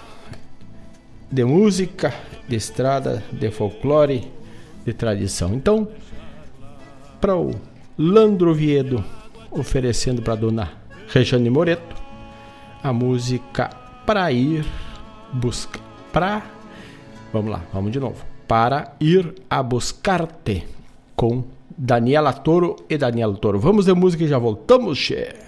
[1.30, 2.14] de música,
[2.48, 4.32] de estrada, de folclore,
[4.86, 5.54] de tradição.
[5.54, 5.86] Então,
[7.20, 7.52] para o
[7.98, 9.04] Landro Viedo,
[9.52, 10.72] oferecendo para dona
[11.10, 12.07] Rejane Moreto
[12.84, 13.70] a música
[14.06, 14.66] Para Ir
[15.34, 15.82] Buscar.
[16.14, 16.44] Para.
[17.34, 18.24] Vamos lá, vamos de novo.
[18.48, 20.78] Para ir a buscar-te.
[21.18, 21.44] com
[21.76, 23.60] Daniela Toro e Daniela Toro.
[23.60, 25.47] Vamos de música e já voltamos, che.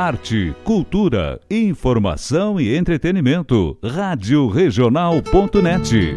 [0.00, 3.76] Arte, cultura, informação e entretenimento.
[3.84, 6.16] Rádio Regional.net.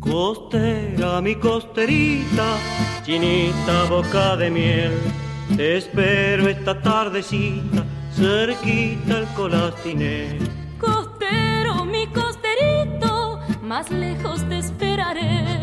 [0.00, 2.56] Costera, mi costerita,
[3.04, 4.92] chinita boca de miel,
[5.56, 7.84] te espero esta tardecita,
[8.14, 10.61] cerquita el colastinel
[13.72, 15.58] más lejos te esperaré.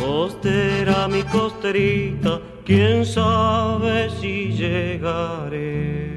[0.00, 6.10] Costera, mi costerita, quién sabe si llegaré.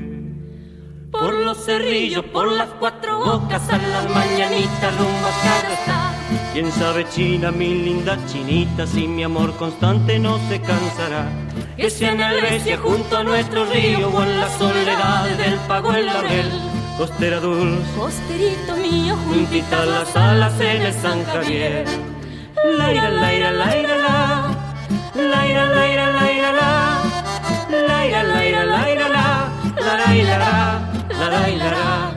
[1.12, 6.16] Por los cerrillos, por las cuatro bocas, a las mañanitas rumbo a cada
[6.52, 11.30] Quién sabe, China, mi linda chinita, si mi amor constante no se cansará.
[11.78, 16.08] Que sea en Albesia junto a nuestro río o en la soledad del pago el
[16.08, 16.65] laurel
[16.98, 21.86] costera dulce, costerito mío, juntita a las alas en el San Javier.
[22.78, 24.18] Laira, laira, laira, la,
[25.16, 26.72] laira, laira, laira, la,
[27.88, 29.50] laira, laira, laira, la,
[29.86, 30.54] la, laira, la,
[31.20, 32.14] la, laira, la,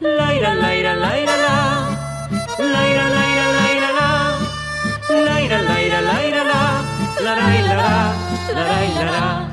[0.00, 1.56] laira, laira, laira, la,
[2.58, 4.10] laira, laira, laira, la,
[5.26, 6.62] laira, laira, laira, la,
[8.54, 9.48] laray, lará.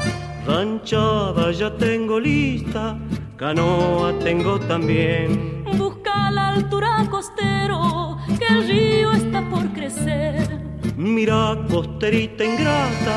[0.45, 2.97] Ranchada ya tengo lista,
[3.43, 5.65] canoa tengo también.
[5.77, 10.61] Busca la altura costero, que el río está por crecer.
[10.95, 13.15] Mira, costerita ingrata,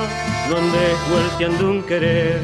[0.48, 2.40] no andes volteando un querer.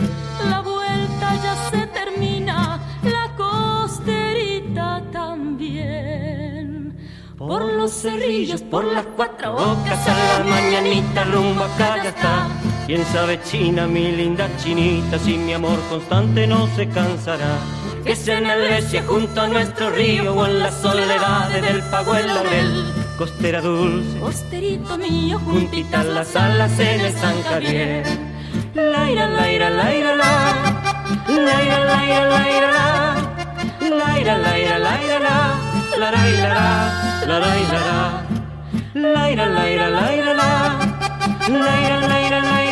[0.49, 6.97] La vuelta ya se termina, la costerita también.
[7.37, 12.72] Por los cerrillos, por las cuatro bocas, a la mañanita rumbo acá ya está.
[12.87, 17.59] Quién sabe, China, mi linda chinita, si mi amor constante no se cansará.
[18.05, 22.17] Que sea en el Besia junto a nuestro río o en las soledades del pago
[22.17, 22.93] el laurel.
[23.17, 28.05] Costera dulce, Costerito mío, juntitas las alas en el San Javier.
[28.75, 30.85] Laira, laira, laira, la.
[31.29, 33.15] Laira, laira, laira, la.
[33.97, 35.55] Laira, laira, laira, la.
[35.99, 38.27] Larai, lara, larai, lara.
[38.95, 40.51] Laira, laira, laira, la.
[41.49, 42.72] Laira, laira, laira, la.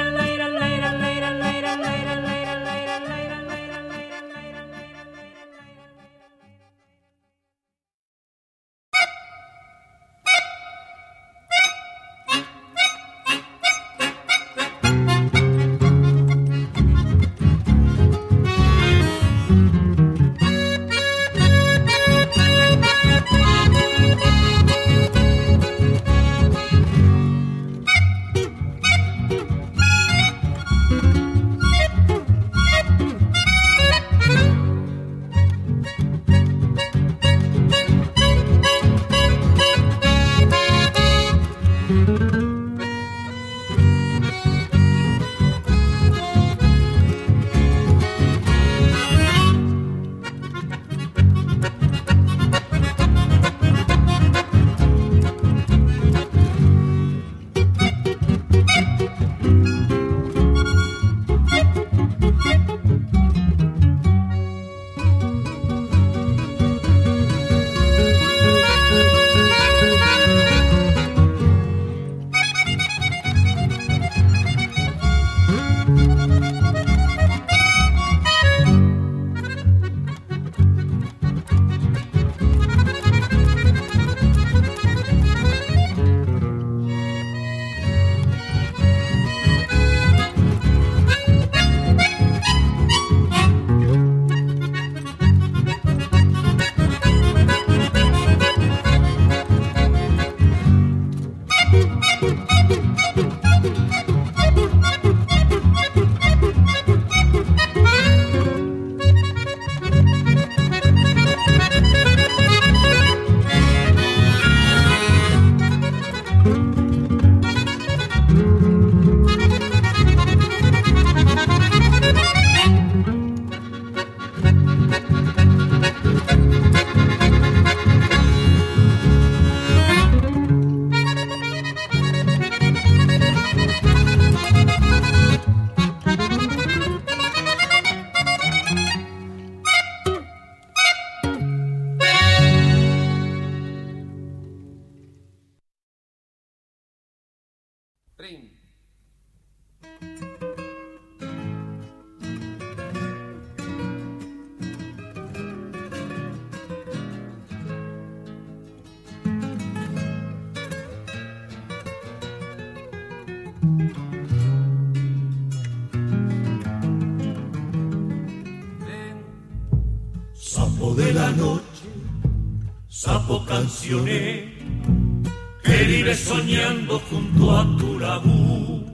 [173.91, 178.85] Que vive soñando junto a tu labú.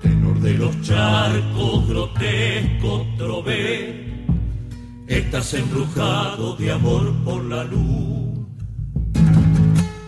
[0.00, 4.24] Tenor de los charcos, grotesco trové,
[5.06, 8.46] estás embrujado de amor por la luz.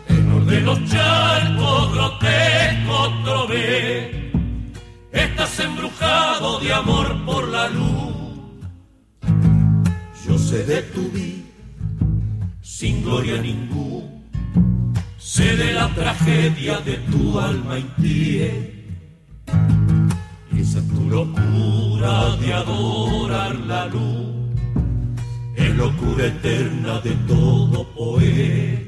[0.07, 4.33] Tenor de los charcos, grotesco trové,
[5.13, 8.15] estás embrujado de amor por la luz.
[10.27, 11.32] Yo sé de tu vida,
[13.13, 14.07] gloria ninguna,
[15.19, 17.79] sé de la tragedia de tu alma.
[17.99, 18.71] Y
[20.59, 24.57] esa tu locura de adorar la luz,
[25.57, 28.81] es locura eterna de todo poeta.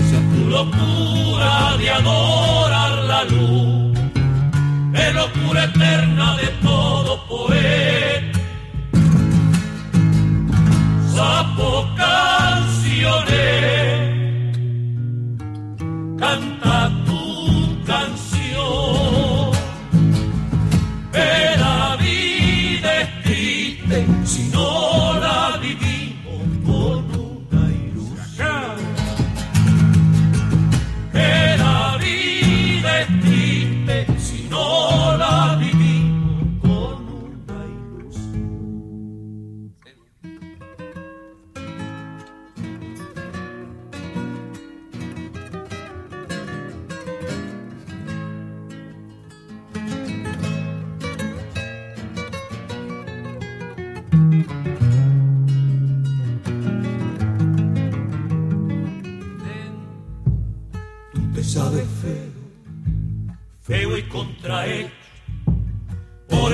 [0.00, 3.98] Esa tu locura de adorar la luz,
[4.92, 8.34] es locura eterna de todo poeta
[11.14, 11.93] sapo
[13.04, 13.44] canciones.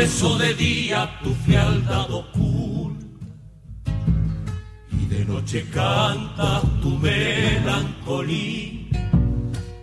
[0.00, 3.04] Por eso de día tu frialdad oculta
[4.90, 8.80] y de noche canta tu melancolía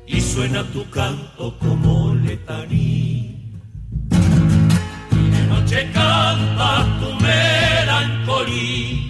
[0.07, 3.53] y suena tu canto como letaní.
[5.11, 9.10] Y de noche canta tu melancolía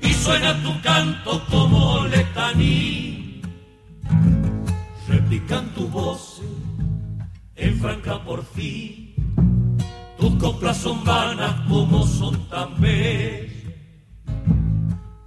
[0.00, 3.42] y suena tu canto como letaní.
[5.06, 6.40] Replican tu voz
[7.56, 9.07] en franca porfía.
[10.28, 12.68] Tus coplas son vanas como son tan.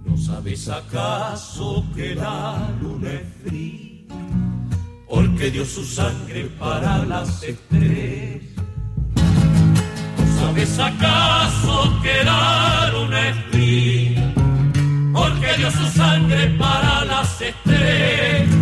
[0.04, 4.14] ¿No sabes acaso que la luna es fría?
[5.08, 8.42] Porque dio su sangre para las estrellas.
[9.16, 14.34] ¿No sabes acaso que la luna es fría?
[15.12, 18.61] Porque dio su sangre para las estrellas.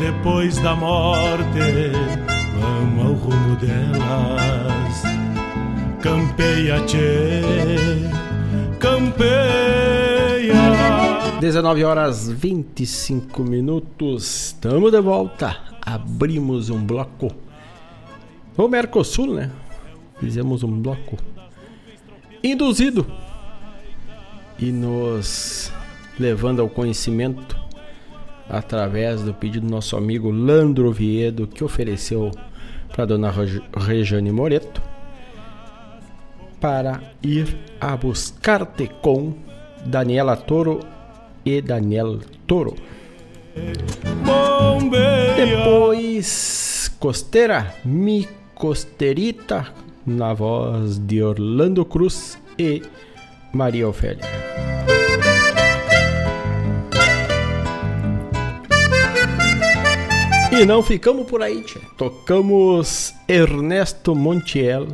[0.00, 1.92] Depois da morte
[2.58, 5.02] vão ao rumo delas?
[6.00, 7.42] Campeia, tchê,
[8.78, 10.54] campeia.
[11.38, 14.46] 19 horas 25 minutos.
[14.46, 15.58] Estamos de volta.
[15.82, 17.30] Abrimos um bloco.
[18.56, 19.50] O Mercosul, né?
[20.18, 21.18] Fizemos um bloco
[22.42, 23.06] induzido
[24.58, 25.70] e nos
[26.18, 27.59] levando ao conhecimento
[28.50, 32.30] através do pedido do nosso amigo Landro Oviedo, que ofereceu
[32.92, 33.32] para dona
[33.76, 34.82] Rejane Moreto
[36.60, 39.32] para ir a buscar-te com
[39.86, 40.80] Daniela Toro
[41.44, 42.74] e Daniel Toro.
[45.36, 49.68] Depois, Costeira, Mi Costerita,
[50.06, 52.82] na voz de Orlando Cruz e
[53.52, 54.24] Maria Ofélia.
[60.52, 61.78] E não ficamos por aí, tchê.
[61.96, 64.88] Tocamos Ernesto Montiel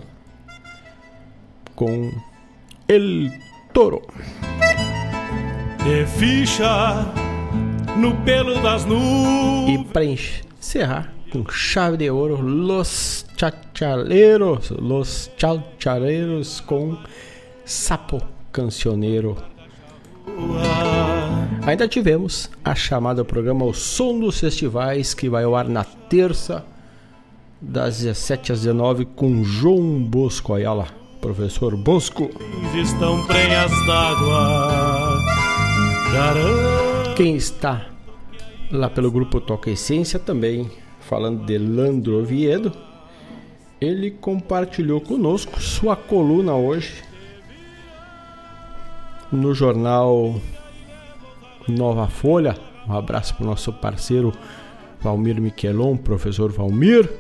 [1.75, 2.13] com
[2.87, 3.31] El
[3.73, 4.03] Toro.
[5.83, 7.07] de ficha
[7.97, 9.81] no pelo das nuvens.
[9.81, 16.99] E para encerrar com chave de ouro, Los Chachaleros, Los Chachaleros com
[17.65, 18.21] Sapo
[18.53, 19.37] Cancioneiro.
[21.67, 26.65] Ainda tivemos a chamada programa O Som dos Festivais, que vai ao ar na terça,
[27.61, 30.87] das 17 às 19, com João Bosco Ayala,
[31.21, 32.31] professor Bosco.
[32.73, 35.25] Estão prenhas d'água.
[37.17, 37.87] Quem está
[38.71, 40.71] lá pelo grupo Toca Essência também,
[41.01, 42.73] falando de Landro Oviedo,
[43.81, 47.03] ele compartilhou conosco sua coluna hoje
[49.33, 50.41] no jornal
[51.69, 52.57] Nova Folha.
[52.89, 54.33] Um abraço para o nosso parceiro
[55.01, 57.11] Valmir Miquelon, professor Valmir.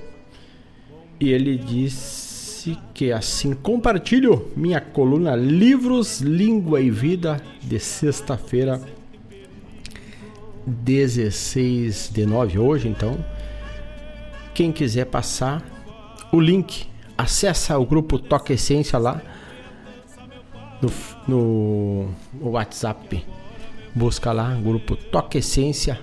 [1.18, 8.80] E ele disse que assim compartilho minha coluna Livros, Língua e Vida de sexta-feira,
[10.66, 13.16] 16 de nove hoje, então.
[14.52, 15.62] Quem quiser passar
[16.32, 16.86] o link,
[17.16, 19.22] acessa o grupo Toque Essência lá
[21.26, 23.24] no, no WhatsApp.
[23.96, 25.98] Busca lá, grupo Toque Essência.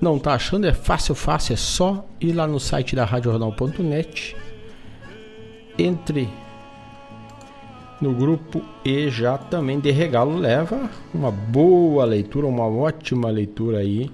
[0.00, 0.64] Não tá achando?
[0.64, 1.54] É fácil, fácil.
[1.54, 4.36] É só ir lá no site da RadioJornal.net.
[5.76, 6.28] Entre
[8.00, 14.08] no grupo e já também de regalo leva uma boa leitura, uma ótima leitura aí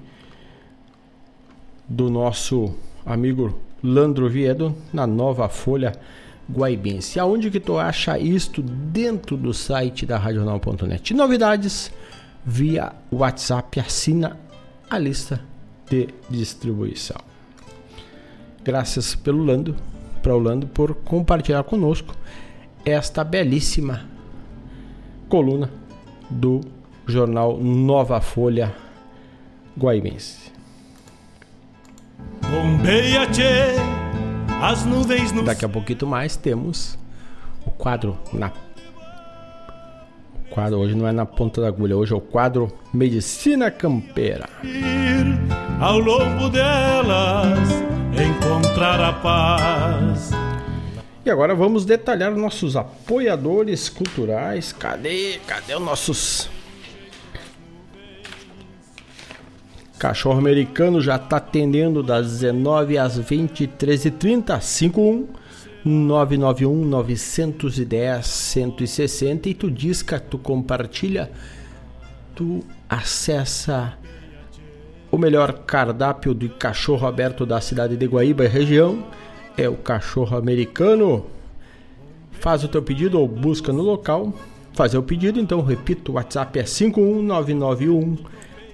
[1.87, 2.75] do nosso
[3.05, 5.93] amigo Landro Viedo na nova Folha
[6.51, 7.21] Guaibense.
[7.21, 11.13] Aonde que tu acha isto dentro do site da Radional.net?
[11.13, 11.93] Novidades
[12.45, 14.39] via WhatsApp, assina
[14.91, 15.41] a lista
[15.89, 17.17] de distribuição.
[18.63, 19.77] Graças pelo Lando,
[20.23, 22.15] para o Lando por compartilhar conosco
[22.85, 24.07] esta belíssima
[25.29, 25.71] coluna
[26.31, 26.61] do
[27.07, 28.75] jornal Nova Folha
[29.77, 30.53] Guaibense.
[32.51, 33.75] Bombeia, tchê,
[34.63, 36.99] as nuvens no Daqui a pouquinho mais temos
[37.67, 38.51] o quadro na
[40.55, 44.49] quadro hoje não é na ponta da agulha, hoje é o quadro Medicina Campeira.
[45.81, 47.69] Ao longo delas
[48.15, 50.31] encontrar a paz.
[51.27, 54.73] E agora vamos detalhar nossos apoiadores culturais.
[54.73, 55.41] Cadê?
[55.45, 56.49] Cadê os nossos
[59.99, 65.27] Cachorro americano já está atendendo das 19 às 23h30, 51
[65.85, 71.31] 991 910 160 e tu disca, tu compartilha,
[72.35, 73.99] tu acessa
[75.11, 79.05] o melhor cardápio de cachorro aberto da cidade de Guaíba e região
[79.57, 81.25] é o cachorro americano.
[82.33, 84.33] Faz o teu pedido ou busca no local.
[84.73, 88.17] Fazer o pedido, então repito, o WhatsApp é 51991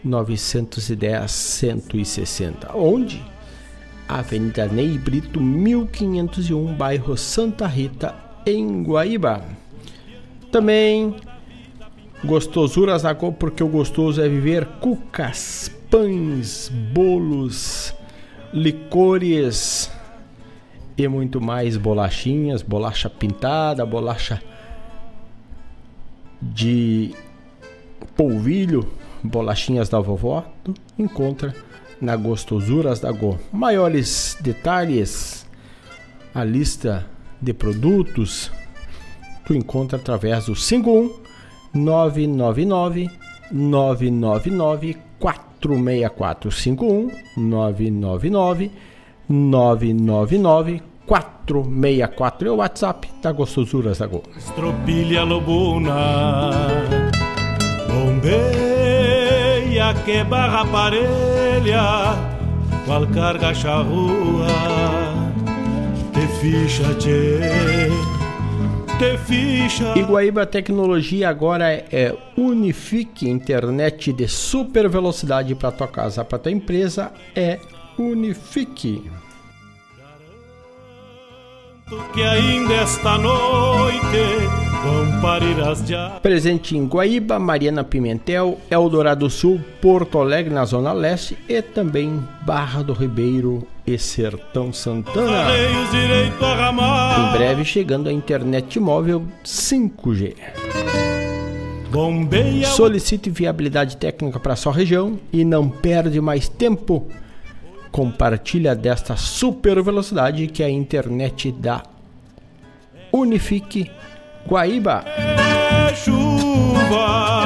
[0.03, 2.74] 910 160.
[2.74, 3.23] Onde?
[4.19, 8.15] Avenida Ney Brito, 1501, bairro Santa Rita,
[8.45, 9.43] em Guaíba.
[10.51, 11.15] Também
[12.24, 17.95] gostosuras da cor, porque o gostoso é viver cucas, pães, bolos,
[18.53, 19.91] licores
[20.97, 24.43] e muito mais bolachinhas, bolacha pintada, bolacha
[26.43, 27.15] de
[28.16, 28.91] polvilho,
[29.23, 30.45] bolachinhas da vovó,
[30.99, 31.55] encontra
[32.01, 33.39] na Gostosuras da Go.
[33.52, 35.47] Maiores detalhes,
[36.35, 37.06] a lista
[37.40, 38.51] de produtos,
[39.44, 41.12] tu encontra através do 51
[41.74, 43.10] 999
[43.52, 48.70] 999 464 51 999
[49.28, 54.22] 999 464 é o WhatsApp da Gostosuras da Go.
[54.36, 56.60] Estropilha lobuna,
[59.95, 62.15] que barra parelha,
[62.87, 64.47] qual carga charrua,
[66.12, 67.91] te ficha tchê,
[68.99, 69.99] te ficha.
[69.99, 77.12] Iguaíba Tecnologia agora é Unifique, internet de super velocidade para tua casa, para tua empresa
[77.35, 77.59] é
[77.99, 79.11] Unifique.
[82.15, 85.82] Que ainda esta noite vão parir as
[86.23, 92.82] Presente em Guaíba, Mariana Pimentel, Eldorado Sul, Porto Alegre na Zona Leste e também Barra
[92.82, 95.47] do Ribeiro e Sertão Santana.
[97.19, 100.35] Em breve chegando a internet móvel 5G.
[101.90, 102.66] Bombeia.
[102.69, 107.09] Solicite viabilidade técnica para sua região e não perde mais tempo.
[107.90, 111.82] Compartilha desta super velocidade que é a internet da
[113.12, 113.90] Unifique
[114.47, 115.05] Guaíba.
[115.95, 117.41] chuva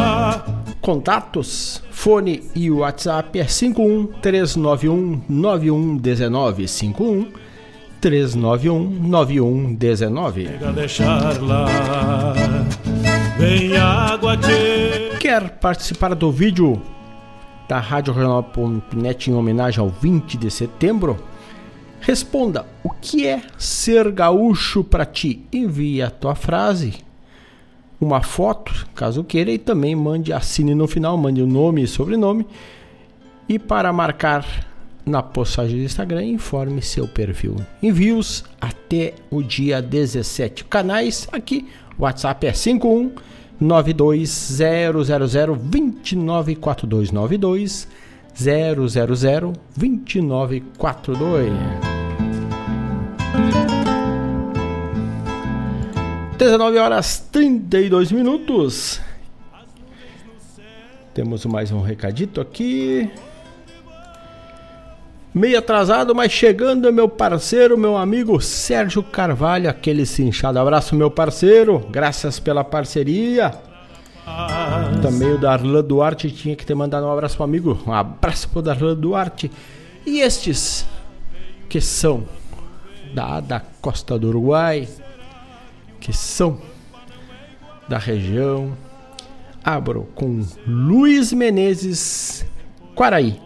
[0.84, 7.32] contatos, fone e WhatsApp é 51 391 9119 51
[8.02, 10.50] 391 9119.
[10.74, 11.64] deixar lá,
[13.38, 15.16] vem água que...
[15.18, 16.82] Quer participar do vídeo
[17.66, 21.18] da Rádio Regional.net em homenagem ao 20 de setembro?
[22.04, 25.46] Responda: o que é ser gaúcho para ti?
[25.50, 26.94] Envie a tua frase,
[27.98, 32.46] uma foto, caso queira, e também mande assine no final, mande o nome e sobrenome.
[33.48, 34.44] E para marcar
[35.04, 37.56] na postagem do Instagram, informe seu perfil.
[37.82, 40.64] Envios até o dia 17.
[40.64, 41.66] Canais aqui,
[41.98, 43.12] WhatsApp é 51
[48.34, 51.94] 92000294292 0002942.
[56.38, 59.00] 19 horas 32 minutos.
[61.14, 63.08] Temos mais um recadito aqui.
[65.32, 70.58] Meio atrasado, mas chegando, meu parceiro, meu amigo Sérgio Carvalho, aquele cinchado.
[70.58, 71.86] Abraço, meu parceiro.
[71.90, 73.52] Graças pela parceria.
[75.02, 77.78] Também o Darlan Duarte tinha que ter mandado um abraço pro amigo.
[77.86, 79.50] Um abraço pro Darlan Duarte.
[80.06, 80.86] E estes
[81.68, 82.24] que são
[83.14, 84.88] da, da costa do Uruguai,
[86.00, 86.58] que são
[87.88, 88.76] da região.
[89.62, 92.44] Abro com Luiz Menezes
[92.94, 93.40] Quaraí.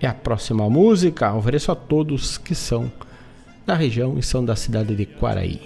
[0.00, 1.32] É a próxima música.
[1.34, 2.90] Ofereço a todos que são
[3.66, 5.60] da região e são da cidade de Quaraí.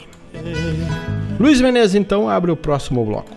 [1.39, 3.31] Luiz Menezes, então, abre o próximo bloco.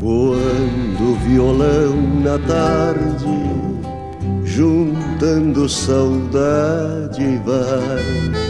[0.00, 1.94] Quando o violão
[2.24, 3.26] na tarde,
[4.44, 8.49] juntando saudade vai,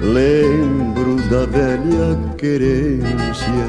[0.00, 3.66] lembro da velha querência,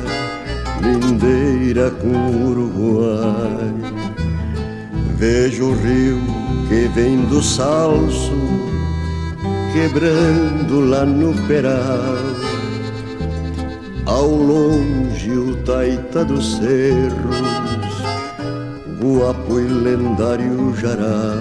[0.82, 3.74] lindeira com Uruguai.
[5.16, 6.22] Vejo o rio
[6.68, 8.34] que vem do salso,
[9.74, 12.38] quebrando lá no peral
[14.08, 17.42] ao longe o taita dos cerros,
[19.02, 21.36] guapo e lendário jará.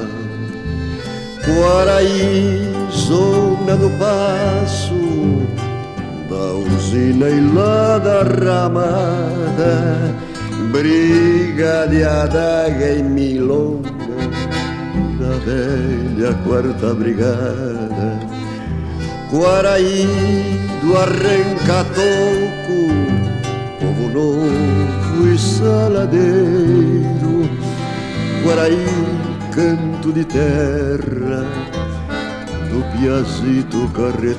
[1.45, 2.76] Quaraí,
[3.07, 4.95] zona do passo,
[6.29, 10.15] da usina e lá da ramada,
[10.73, 13.91] briga de adaga e milonga,
[15.21, 18.19] da velha quarta brigada.
[19.31, 20.09] Quaraí
[20.83, 22.81] do arranca-toco,
[23.81, 27.49] povo novo e saladeiro,
[28.43, 28.87] Guaraí,
[29.53, 31.45] canto de terra,
[32.77, 34.37] do piazito carreteiro.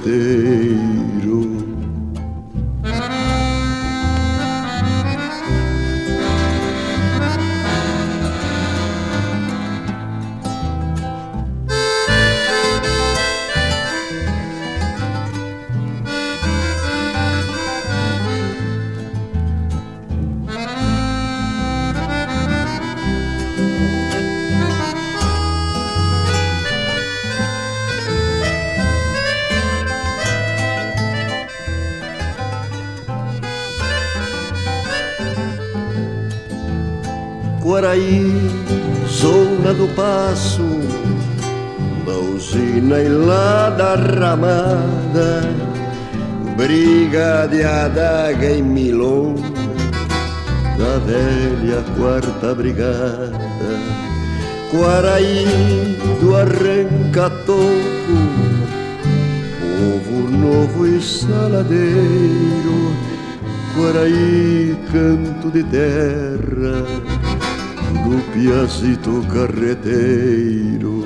[44.27, 45.41] Da ramada,
[46.57, 49.41] briga de adaga e milonga,
[50.77, 53.31] da velha quarta brigada.
[54.69, 55.45] Quaraí
[56.19, 57.67] do arranca-toco,
[59.61, 62.77] povo novo e saladeiro,
[63.75, 66.83] Quaraí, canto de terra
[68.03, 70.96] do piazito carreteiro.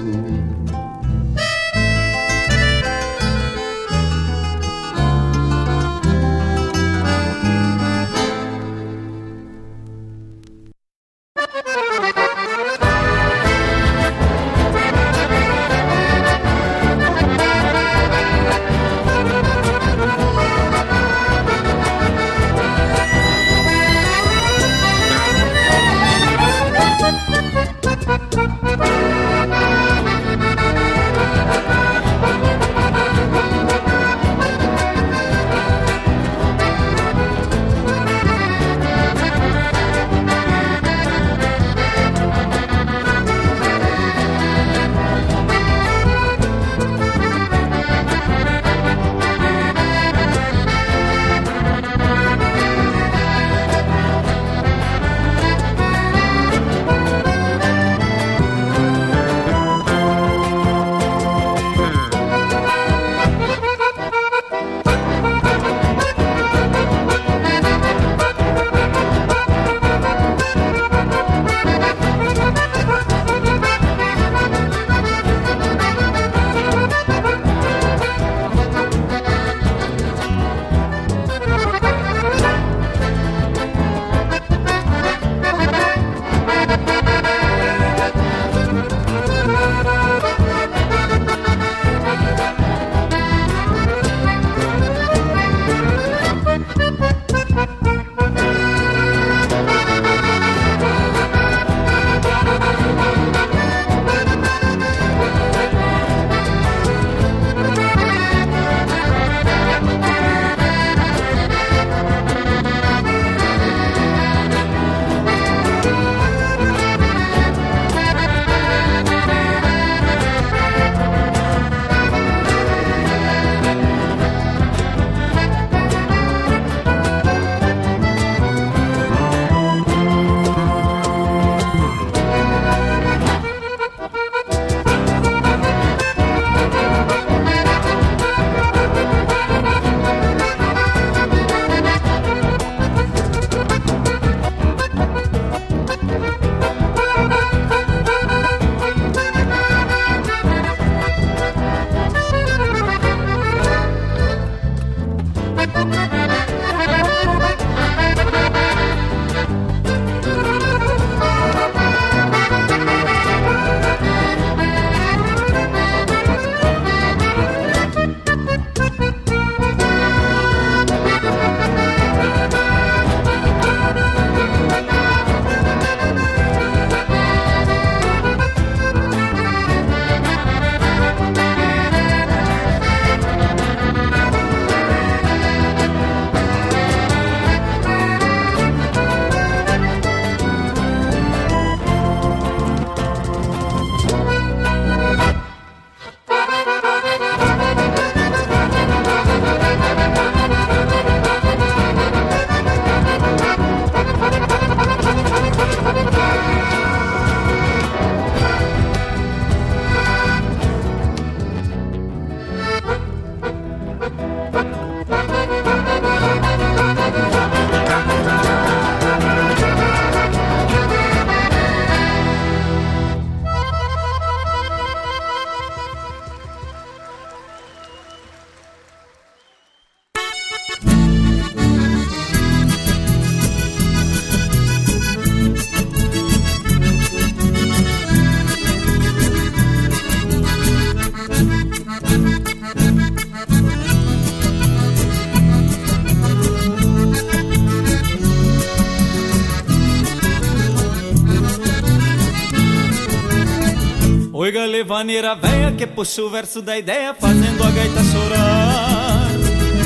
[254.52, 259.30] Oi, galevaneira velha que puxa o verso da ideia fazendo a gaita chorar.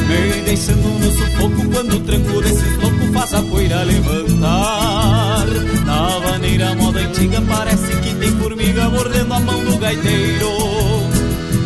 [0.08, 5.46] Me deixando no sufoco quando o tranco desses loucos faz a poeira levantar.
[5.86, 10.50] Na vaneira moda antiga parece que tem formiga mordendo a mão do gaiteiro.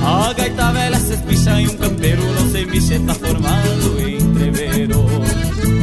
[0.04, 5.06] A gaita velha se espicha em um campeiro, não sei mexer, tá formado entreveiro.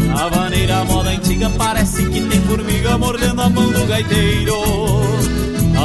[0.08, 5.35] Na vaneira moda antiga parece que tem formiga mordendo a mão do gaiteiro.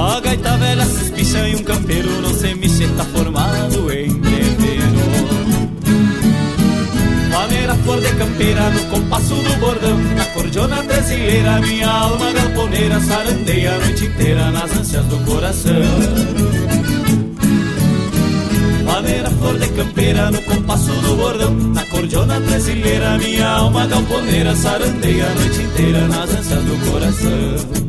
[0.02, 4.82] A gaita velha se espicha em um campeiro, não sei mexer, tá formado em entreveiro.
[7.30, 13.76] Maneira flor de campeira no compasso do bordão Na cordiona brasileira minha alma galponeira Sarandeia
[13.76, 15.74] a noite inteira nas ânsias do coração
[18.86, 25.28] Maneira flor de campeira no compasso do bordão Na cordiona brasileira minha alma galponeira Sarandeia
[25.28, 27.81] a noite inteira nas ânsias do coração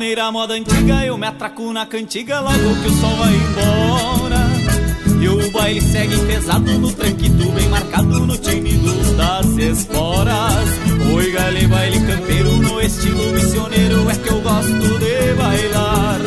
[0.00, 5.20] Na vaneira moda antiga eu me atraco na cantiga logo que o sol vai embora.
[5.20, 10.70] E o baile segue pesado no tranquito bem marcado no tímido das esporas.
[11.14, 16.20] Oi gale baile campeiro no estilo missioneiro é que eu gosto de bailar.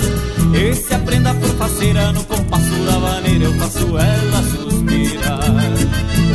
[0.53, 5.51] Esse aprenda por faceira no compasso da vaneira eu faço ela suspirar.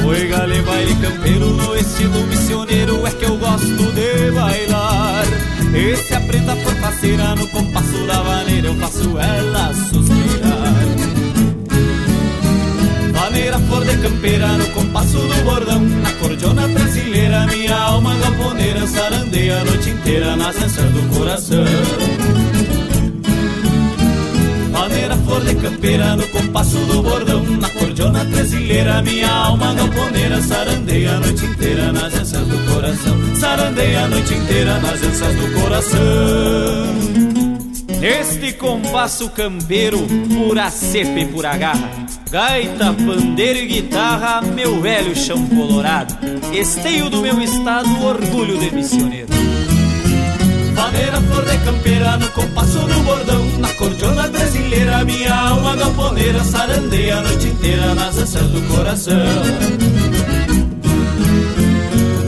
[0.09, 5.24] Oi gale baile campeiro no estilo missioneiro é que eu gosto de bailar.
[5.73, 10.74] Esse aprenda por faceira no compasso da vaneira eu faço ela suspirar.
[13.12, 19.60] Vaneira flor de campeira no compasso do bordão Na cordiona brasileira minha alma galponeira Sarandeia
[19.60, 21.64] a noite inteira nas ânsias do coração
[24.89, 31.15] Maneira flor de campeira no compasso do bordão Na cordiona brasileira minha alma galponeira Sarandeia
[31.15, 33.36] a noite inteira nas ânsias do coração.
[33.36, 35.98] Sarandeia a noite inteira nas ânsias do coração.
[38.01, 39.98] Neste compasso campeiro,
[40.28, 41.90] pura cepa e pura garra
[42.31, 46.16] Gaita, pandeiro e guitarra, meu velho chão colorado
[46.52, 49.48] Esteio do meu estado, orgulho de missioneiro
[50.78, 53.44] Maneira flor de campeira no compasso do bordão.
[53.59, 59.16] Na cordiona brasileira minha alma galponeira Sarandeia a noite inteira nas ânsias do coração.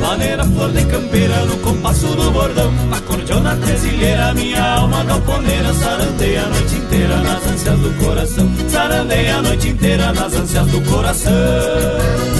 [0.01, 2.73] Maneira flor de campeira no compasso do bordão.
[2.91, 8.51] Na cordiona brasileira minha alma galponeira Sarandeia a noite inteira nas ânsias do coração.
[8.69, 12.40] Sarandeia a noite inteira nas ânsias do coração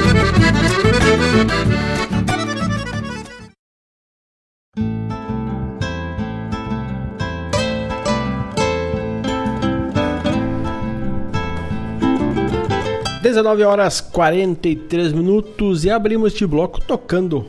[13.31, 13.43] Boa.
[13.43, 17.47] Dezenove horas 43 minutos e abrimos este bloco tocando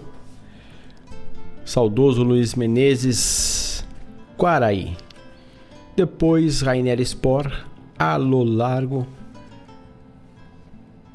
[1.64, 3.84] saudoso Luiz Menezes
[4.36, 4.96] Quaraí.
[5.96, 7.52] Depois Rainer Spor,
[7.98, 9.06] Alô Largo,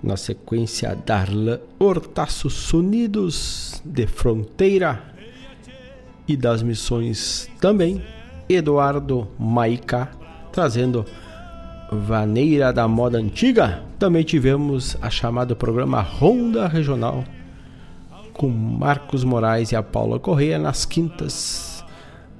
[0.04, 5.16] na sequência Darlan Hortaço Sonidos de Fronteira
[6.28, 8.04] e das missões também
[8.48, 10.12] Eduardo Maica
[10.52, 11.06] trazendo
[11.92, 13.84] Vaneira da Moda Antiga.
[13.98, 17.24] Também tivemos a chamada programa Ronda Regional
[18.34, 21.84] com Marcos Moraes e a Paula Correia nas quintas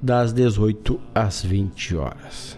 [0.00, 2.56] das 18 às 20 horas.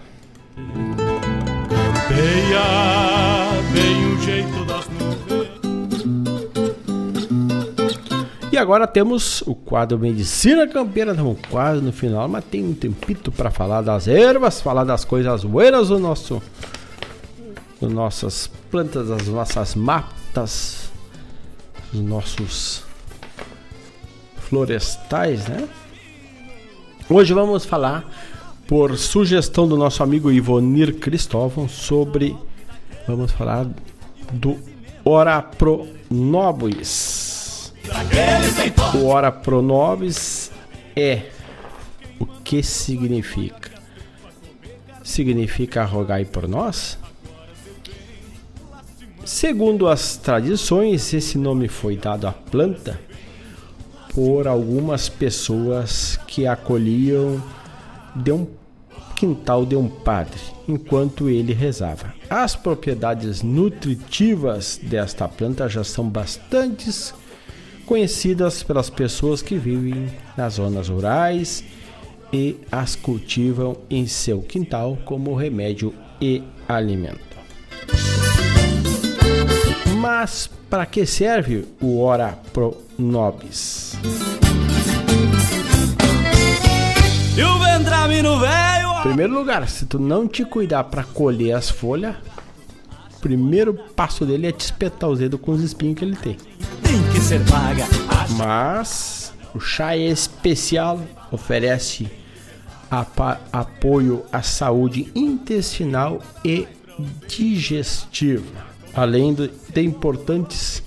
[8.52, 13.32] E agora temos o quadro Medicina Campeira, estamos quase no final, mas tem um tempito
[13.32, 16.42] para falar das ervas, falar das coisas buenas do nosso
[17.80, 20.90] das nossas plantas, das nossas matas,
[21.92, 22.84] dos nossos
[24.36, 25.68] florestais, né?
[27.08, 28.08] Hoje vamos falar,
[28.66, 32.36] por sugestão do nosso amigo Ivonir Cristóvão, sobre.
[33.08, 33.66] Vamos falar
[34.32, 34.58] do
[35.04, 37.72] Ora Pro Nobis.
[38.94, 40.52] O Ora Pro Nobis
[40.94, 41.22] é
[42.18, 43.70] o que significa?
[45.02, 46.98] Significa rogai por nós?
[49.32, 53.00] Segundo as tradições, esse nome foi dado à planta
[54.12, 57.40] por algumas pessoas que acolhiam
[58.16, 58.44] de um
[59.14, 62.12] quintal de um padre enquanto ele rezava.
[62.28, 66.90] As propriedades nutritivas desta planta já são bastante
[67.86, 71.62] conhecidas pelas pessoas que vivem nas zonas rurais
[72.32, 77.29] e as cultivam em seu quintal como remédio e alimento.
[80.00, 83.98] Mas para que serve o Ora Pro Nobis?
[87.36, 89.02] E o Vendramino velho.
[89.02, 92.16] Primeiro lugar, se tu não te cuidar para colher as folhas,
[93.14, 96.38] o primeiro passo dele é te espetar os dedos com os espinhos que ele tem.
[96.82, 97.84] Tem que ser paga.
[98.38, 100.98] Mas o chá é especial,
[101.30, 102.10] oferece
[103.52, 106.66] apoio à saúde intestinal e
[107.28, 110.82] digestiva, além de importantes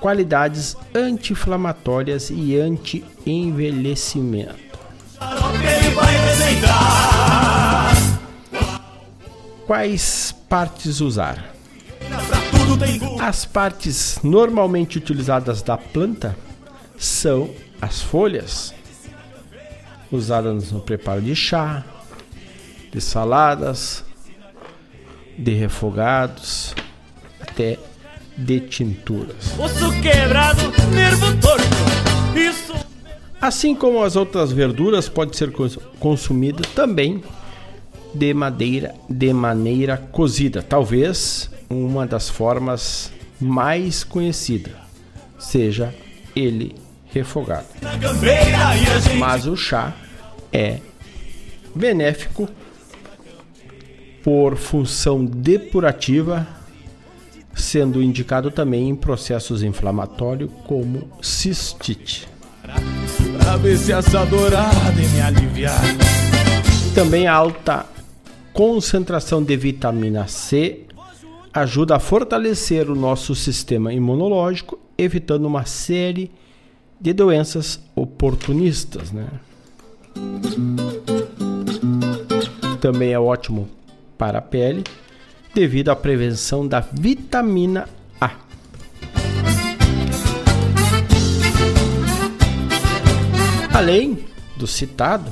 [0.00, 4.56] qualidades anti-inflamatórias e anti-envelhecimento.
[9.64, 11.54] Quais partes usar?
[13.20, 16.36] As partes normalmente utilizadas da planta
[16.98, 17.48] são
[17.80, 18.74] as folhas,
[20.10, 21.84] usadas no preparo de chá,
[22.90, 24.04] de saladas,
[25.38, 26.74] de refogados,
[27.52, 27.78] até
[28.36, 29.54] de tinturas.
[33.40, 35.52] Assim como as outras verduras, pode ser
[36.00, 37.22] consumida também
[38.14, 44.70] de madeira, de maneira cozida, talvez uma das formas mais conhecida
[45.38, 45.94] seja
[46.36, 46.74] ele
[47.06, 47.66] refogado.
[49.18, 49.94] Mas o chá
[50.52, 50.78] é
[51.74, 52.48] benéfico
[54.22, 56.46] por função depurativa,
[57.54, 62.28] sendo indicado também em processos inflamatórios como cistite.
[63.38, 65.80] Pra ver se essa dourada me aliviar.
[66.94, 67.86] Também a alta
[68.52, 70.86] concentração de vitamina C
[71.52, 76.30] ajuda a fortalecer o nosso sistema imunológico, evitando uma série
[77.00, 79.26] de doenças oportunistas, né?
[82.80, 83.68] Também é ótimo
[84.16, 84.84] para a pele
[85.54, 87.88] devido à prevenção da vitamina
[88.20, 88.30] A.
[93.72, 94.18] Além
[94.56, 95.30] do citado,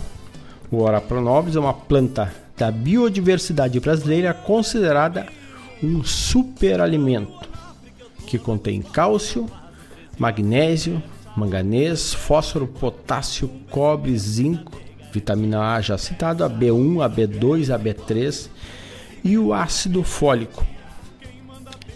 [0.70, 5.26] o Ora Pronobis é uma planta da biodiversidade brasileira considerada
[5.82, 7.48] um superalimento
[8.26, 9.46] que contém cálcio,
[10.18, 11.02] magnésio,
[11.34, 14.78] manganês, fósforo, potássio, cobre, zinco,
[15.12, 18.48] vitamina A já citado, a B1, a B2, a B3
[19.22, 20.64] e o ácido fólico.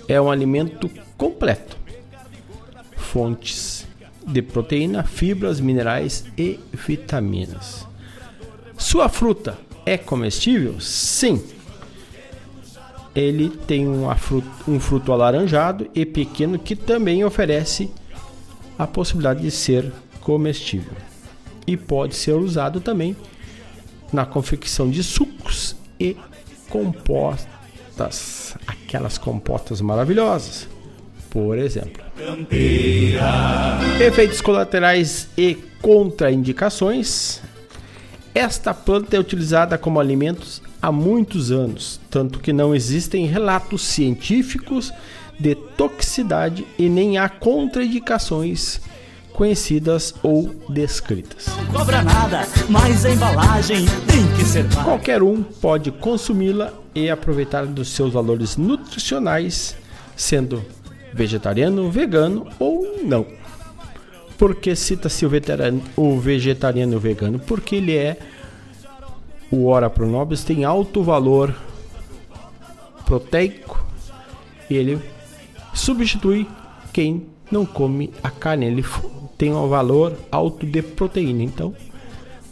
[0.08, 1.76] É um alimento completo.
[2.96, 3.86] Fontes
[4.26, 7.86] de proteína, fibras, minerais e vitaminas.
[8.76, 10.80] Sua fruta é comestível?
[10.80, 11.42] Sim.
[13.14, 13.86] Ele tem
[14.16, 17.90] fruta, um fruto alaranjado e pequeno que também oferece
[18.78, 20.94] a possibilidade de ser comestível.
[21.66, 23.16] E pode ser usado também
[24.12, 26.16] na confecção de sucos e
[26.74, 30.68] compostas, aquelas compostas maravilhosas.
[31.30, 32.02] Por exemplo,
[34.04, 37.40] efeitos colaterais e contraindicações.
[38.34, 44.92] Esta planta é utilizada como alimentos há muitos anos, tanto que não existem relatos científicos
[45.38, 48.80] de toxicidade e nem há contraindicações
[49.34, 51.46] conhecidas ou descritas.
[51.46, 54.84] Não cobra nada, mas a embalagem tem que ser paga.
[54.84, 59.76] Qualquer um pode consumi-la e aproveitar dos seus valores nutricionais,
[60.16, 60.64] sendo
[61.12, 63.26] vegetariano, vegano ou não.
[64.38, 65.30] Por que cita-se o,
[65.96, 67.38] o vegetariano vegano?
[67.40, 68.16] Porque ele é
[69.50, 71.54] o Ora Pronobis tem alto valor
[73.04, 73.84] proteico
[74.68, 75.00] e ele
[75.72, 76.46] substitui
[76.92, 78.66] quem não come a carne.
[78.66, 78.84] Ele
[79.36, 81.42] tem um valor alto de proteína.
[81.42, 81.74] Então,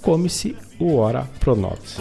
[0.00, 1.96] come-se o Ora Pronobis.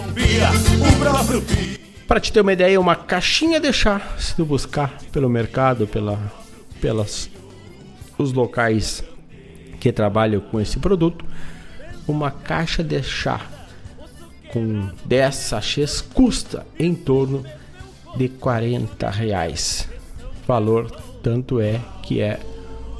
[2.07, 6.19] Para te ter uma ideia, uma caixinha de chá, se tu buscar pelo mercado, pela,
[6.81, 7.29] pelas
[8.17, 9.03] os locais
[9.79, 11.25] que trabalham com esse produto,
[12.07, 13.41] uma caixa de chá
[14.51, 17.45] com 10 sachês custa em torno
[18.17, 19.87] de 40 reais.
[20.45, 20.91] Valor
[21.23, 22.39] tanto é que é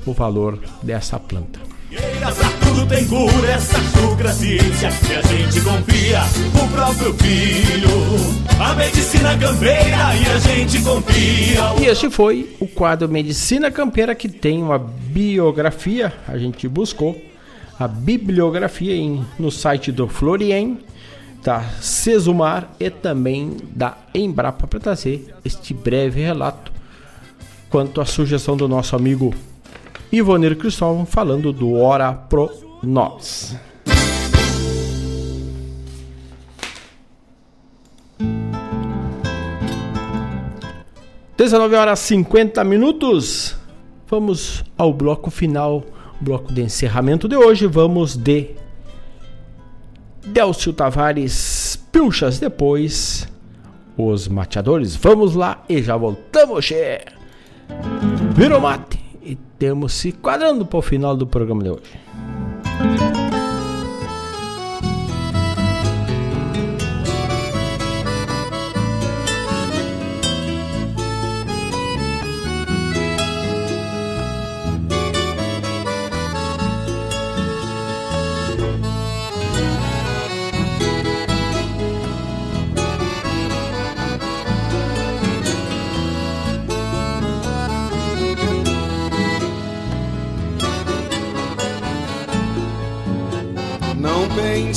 [0.05, 1.70] o valor dessa planta.
[2.91, 6.19] Tem cura, essa chucra ciência que a gente confia
[6.61, 7.89] o próprio filho.
[8.59, 11.81] A medicina campeira e a gente confia.
[11.81, 17.19] E este foi o quadro Medicina Campeira que tem uma biografia, a gente buscou
[17.79, 20.77] a bibliografia em, no site do Florien,
[21.41, 26.73] da Cesumar e também da Embrapa para trazer este breve relato
[27.69, 29.33] quanto à sugestão do nosso amigo
[30.11, 33.55] Ivonir Cristóvão falando do Ora Pro Nós.
[41.37, 43.55] Dezenove horas 50 minutos.
[44.07, 45.83] Vamos ao bloco final,
[46.19, 47.65] bloco de encerramento de hoje.
[47.65, 48.51] Vamos de
[50.25, 53.27] Delcio Tavares Pilchas, depois
[53.97, 54.95] os mateadores.
[54.95, 57.05] Vamos lá e já voltamos, che.
[58.35, 62.40] Virou mate e temos se quadrando para o final do programa de hoje.
[62.83, 63.10] Não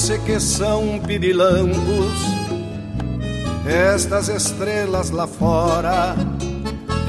[0.06, 2.12] pense que são pirilampos
[3.66, 6.14] estas estrelas lá fora.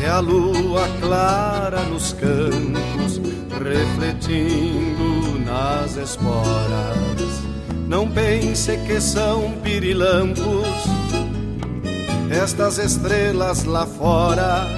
[0.01, 3.19] É a lua clara nos campos,
[3.51, 7.43] refletindo nas esporas.
[7.85, 10.69] Não pense que são pirilampos
[12.29, 14.69] estas estrelas lá fora.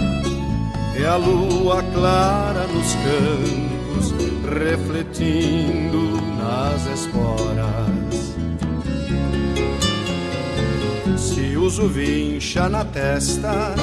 [1.00, 4.12] É a lua clara nos campos,
[4.44, 8.07] refletindo nas esporas.
[11.18, 13.74] Se uso vincha na testa,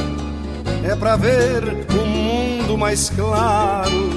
[0.85, 4.11] é pra ver o mundo mais claro.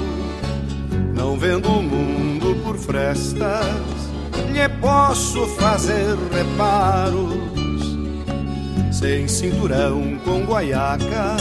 [1.14, 3.66] Não vendo o mundo por frestas,
[4.52, 7.98] lhe posso fazer reparos.
[8.92, 11.36] Sem cinturão com guaiaca,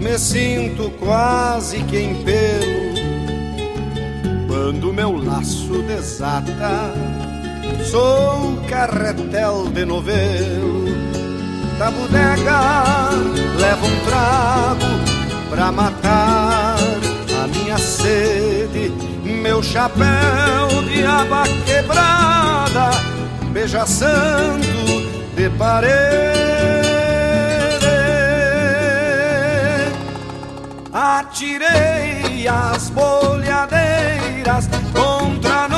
[0.00, 2.88] me sinto quase que em pelo
[4.46, 7.07] quando meu laço desata.
[7.84, 10.84] Sou carretel de novelo
[11.78, 13.10] da bodega,
[13.58, 14.86] levo um trago
[15.48, 16.76] pra matar
[17.42, 18.92] a minha sede.
[19.22, 22.90] Meu chapéu de aba quebrada,
[23.52, 24.66] beija santo
[25.36, 26.28] de parede.
[30.92, 35.77] Atirei as bolhadeiras contra que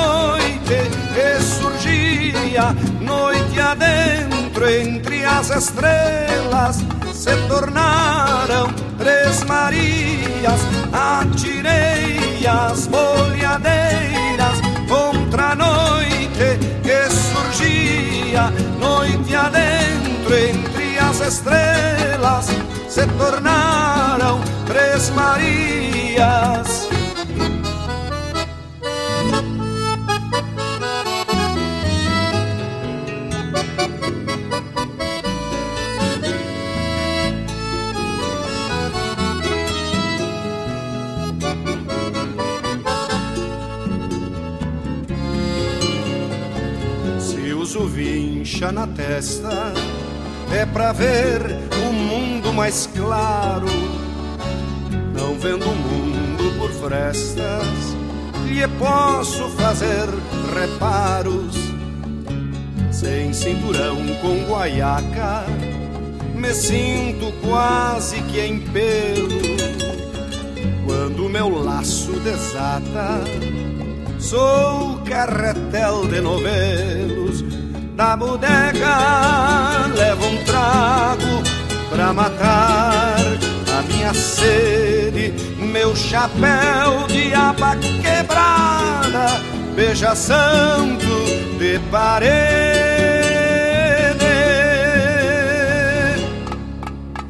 [2.60, 6.78] surgia, noite adentro entre as estrelas
[7.12, 10.60] se tornaram três Marias.
[10.92, 22.46] Atirei as bolhadeiras contra a noite que surgia, noite adentro entre as estrelas
[22.88, 26.88] se tornaram três Marias.
[48.50, 49.72] Vincha na testa,
[50.52, 51.40] é pra ver
[51.88, 53.68] o mundo mais claro.
[55.14, 57.68] Não vendo o mundo por frestas,
[58.48, 60.08] lhe posso fazer
[60.58, 61.54] reparos.
[62.90, 65.44] Sem cinturão com guaiaca,
[66.34, 69.40] me sinto quase que em pelo.
[70.86, 73.22] Quando meu laço desata,
[74.18, 77.19] sou carretel de novelos
[78.00, 78.96] da bodega
[79.94, 81.42] levo um trago
[81.90, 83.20] pra matar
[83.78, 89.38] a minha sede, meu chapéu de aba quebrada,
[89.76, 91.26] beija santo
[91.58, 92.30] de parede.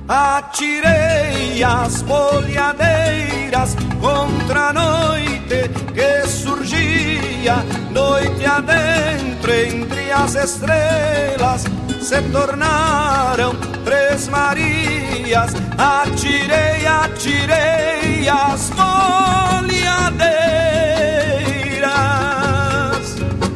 [0.07, 11.65] Atirei as bolhadeiras contra a noite que surgiu sereia, noite adentro entre as estrelas
[12.01, 13.55] se tornaram
[13.85, 15.55] três Marias.
[15.79, 20.21] Atirei, atirei as folhadeiras.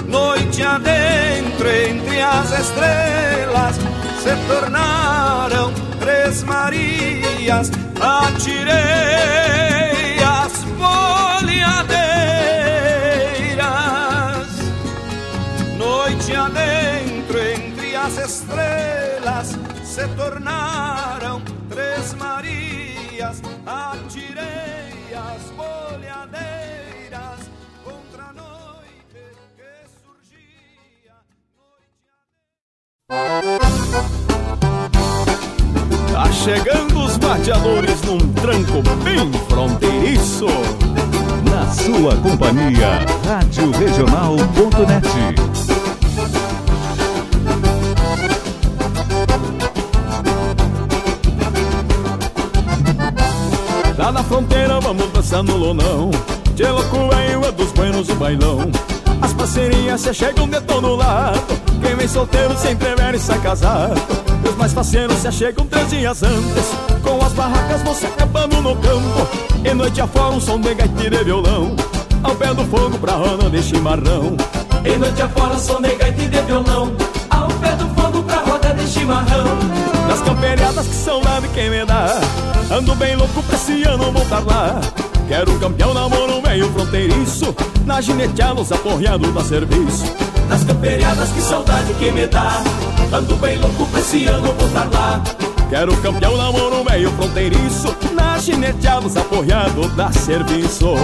[0.06, 3.76] Noite adentro entre as estrelas
[4.22, 7.70] se tornaram três Marias.
[8.00, 8.74] Atirei
[10.22, 11.33] as folhadeiras.
[16.24, 23.42] Noite adentro entre as estrelas se tornaram três Marias.
[23.66, 27.50] Atirei as folhadeiras
[27.84, 29.20] contra a noite
[29.54, 29.70] que
[30.00, 31.12] surgia.
[36.10, 40.46] Tá chegando os mateadores num tranco bem fronteiriço.
[41.50, 45.63] Na sua companhia, Rádio Regional.net.
[53.96, 56.10] Lá na fronteira vamos dançar no lonão.
[56.54, 58.70] De louco é dos buenos o bailão.
[59.22, 61.40] As parceirinhas se chegam de todo lado.
[61.80, 64.00] Quem vem solteiro se entrevera e sai casado.
[64.48, 66.66] Os mais faceiros se chegam três dias antes.
[67.02, 69.28] Com as barracas vão se acabando no campo.
[69.64, 71.76] E noite afora um som de gaiteira e violão.
[72.22, 74.34] Ao pé do fogo pra roda de chimarrão
[74.82, 76.92] E noite afora som de gaita de violão.
[77.30, 77.93] Ao pé do
[78.94, 79.44] chimarrão
[80.08, 82.06] Nas camperiadas que saudade quem me dá
[82.70, 84.80] Ando bem louco pra esse ano voltar lá.
[85.28, 87.54] Quero campeão namoro meio fronteiriço
[87.84, 90.06] Na gineteados aporreado da serviço.
[90.48, 92.62] Nas camperiadas que saudade que me dá
[93.12, 95.22] Ando bem louco pra esse ano voltar lá.
[95.68, 100.94] Quero campeão namoro meio fronteiriço Na gineteados aporreado da serviço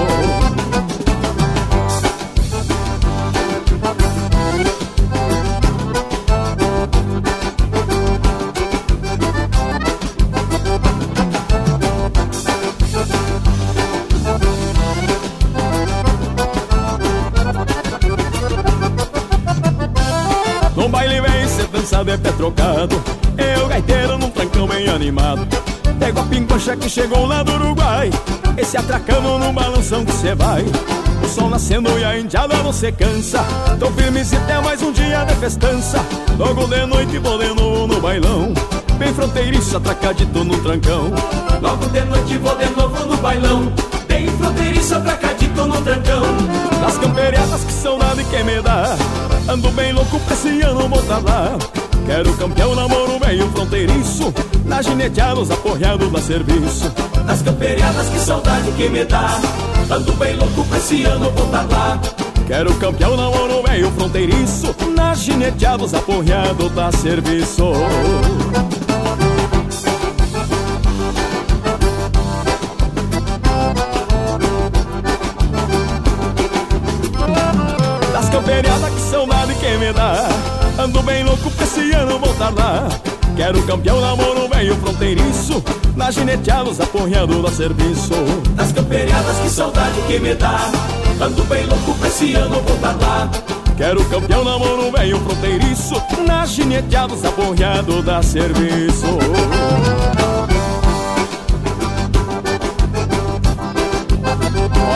[22.40, 22.96] trocado
[23.36, 25.46] Eu gaiteiro num trancão bem animado.
[25.98, 28.10] Pego a pincocha que chegou lá do Uruguai.
[28.56, 30.64] Esse atracando num balanção que cê vai.
[31.22, 33.44] O sol nascendo e a indiada você cansa.
[33.78, 35.98] Tô firme se até mais um dia de festança.
[36.38, 38.54] Logo de noite vou de novo no bailão.
[38.98, 41.12] Bem fronteiriço, atracadito num trancão.
[41.60, 43.70] Logo de noite vou de novo no bailão.
[44.08, 46.22] Bem fronteiriço, atracadito no trancão.
[46.80, 48.96] Nas camperiadas que são nada e quem me dá.
[49.46, 51.58] Ando bem louco pra esse ano voltar lá
[52.06, 54.32] Quero campeão namoro meio fronteiriço.
[54.64, 56.92] Na gineteados aporreado da serviço.
[57.24, 59.40] Nas camperiadas que saudade que me dá.
[59.90, 62.00] Ando bem louco pra esse ano voltar lá.
[62.46, 64.74] Quero campeão namoro meio fronteiriço.
[64.94, 67.72] Na gineteados aporreado da serviço.
[78.12, 80.29] Das camperiadas que são nada e quem me dá
[80.80, 82.88] Ando bem louco pra esse ano voltar lá.
[83.36, 85.62] Quero campeão namoro meio fronteiriço.
[85.94, 88.14] Na gineteados aporreado da serviço.
[88.56, 90.70] Das camperiadas que saudade que me dá.
[91.20, 93.30] Ando bem louco pra esse ano voltar lá.
[93.76, 96.02] Quero campeão namoro meio fronteiriço.
[96.26, 99.18] Na gineteados aporreado da serviço.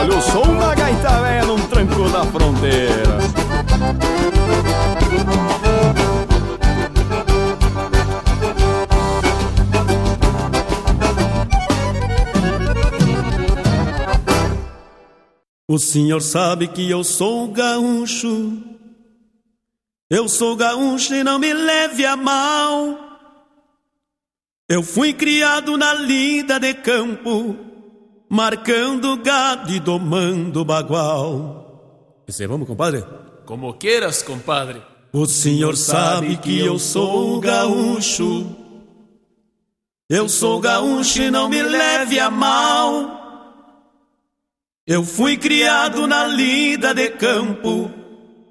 [0.00, 3.18] Olha o som da gaita véia num tranco da fronteira
[15.74, 18.62] O senhor sabe que eu sou gaúcho.
[20.08, 22.96] Eu sou gaúcho e não me leve a mal.
[24.68, 27.56] Eu fui criado na lida de campo,
[28.30, 32.22] marcando gado e domando bagual.
[32.28, 33.04] Esse vamos, compadre?
[33.44, 34.80] Como queiras, compadre.
[35.12, 38.46] O senhor sabe que eu sou gaúcho.
[40.08, 43.23] Eu sou gaúcho e não me leve a mal.
[44.86, 47.90] Eu fui criado na lida de campo,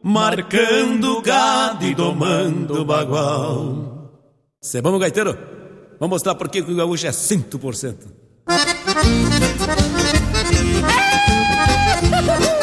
[0.01, 4.09] marcando gado e domando bagual.
[4.59, 5.37] Cê vamos, gaiteiro?
[5.99, 7.97] Vamos mostrar por que o gaúcho é 100%.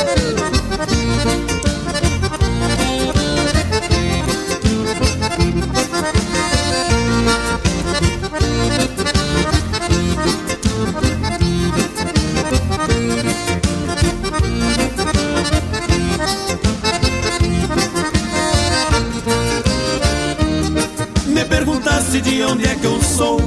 [21.51, 23.39] perguntasse de onde é que eu sou,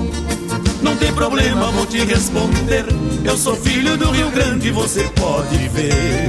[0.82, 2.86] não tem problema, vou te responder.
[3.24, 6.28] Eu sou filho do Rio Grande, você pode ver.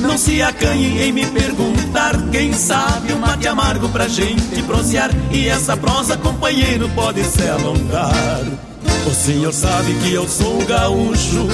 [0.00, 5.10] Não se acanhe em me perguntar, quem sabe um mate amargo pra gente prosear.
[5.30, 8.42] E essa prosa, companheiro, pode se alongar.
[9.06, 11.46] O senhor sabe que eu sou gaúcho,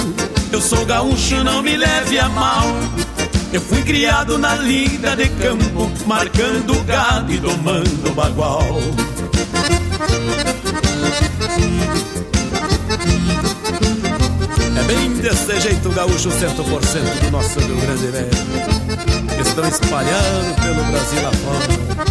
[0.51, 2.65] eu sou gaúcho, não me leve a mal.
[3.53, 8.79] Eu fui criado na lida de campo, marcando gado e domando bagual.
[14.75, 18.31] É bem desse jeito gaúcho 100% do nosso Rio Grande Velho.
[19.39, 22.03] Estão espalhados pelo Brasil afora.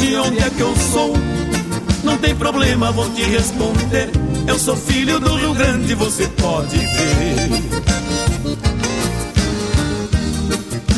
[0.00, 1.12] De onde é que eu sou,
[2.02, 4.10] não tem problema, vou te responder.
[4.46, 7.50] Eu sou filho do Rio Grande, você pode ver.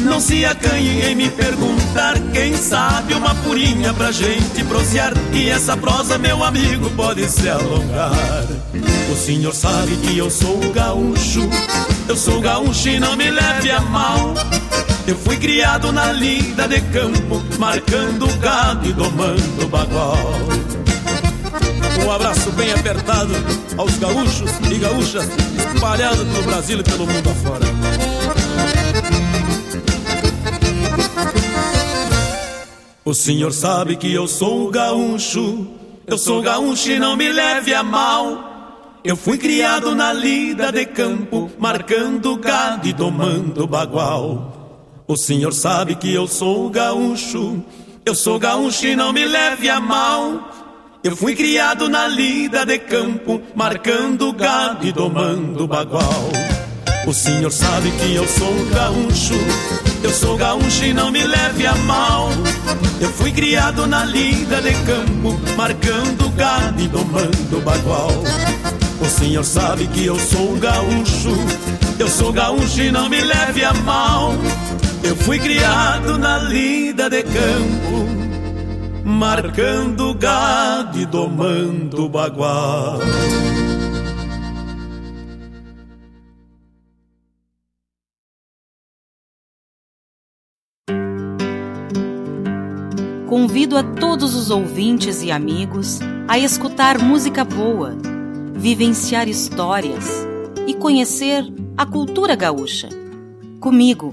[0.05, 5.12] Não se acanhe em me perguntar, quem sabe uma purinha pra gente prosear.
[5.33, 8.47] E essa prosa, meu amigo, pode se alongar.
[9.11, 11.49] O senhor sabe que eu sou gaúcho,
[12.09, 14.35] eu sou gaúcho e não me leve a mal.
[15.05, 20.16] Eu fui criado na lida de campo, marcando gado e domando bagual.
[22.05, 23.33] Um abraço bem apertado
[23.77, 25.29] aos gaúchos e gaúchas
[25.74, 27.66] espalhados pelo Brasil e pelo mundo afora.
[33.05, 35.66] O senhor sabe que eu sou gaúcho,
[36.07, 39.01] eu sou gaúcho e não me leve a mal.
[39.03, 44.62] Eu fui criado na lida de campo, marcando gado e domando bagual.
[45.13, 47.63] O senhor sabe que eu sou gaúcho,
[48.03, 50.51] eu sou gaúcho e não me leve a mal.
[51.05, 56.31] Eu fui criado na lida de campo, marcando gado e domando bagual.
[57.07, 59.35] O senhor sabe que eu sou gaúcho,
[60.03, 62.31] eu sou gaúcho e não me leve a mal.
[62.99, 68.13] Eu fui criado na lida de campo, marcando gado e domando bagual.
[68.99, 71.37] O senhor sabe que eu sou gaúcho,
[71.99, 74.33] eu sou gaúcho e não me leve a mal.
[75.05, 78.07] Eu fui criado na lida de campo,
[79.05, 83.01] marcando gado e domando bagual.
[93.27, 97.97] Convido a todos os ouvintes e amigos a escutar música boa,
[98.55, 100.27] vivenciar histórias
[100.66, 101.43] e conhecer
[101.77, 102.89] a cultura gaúcha.
[103.59, 104.12] Comigo,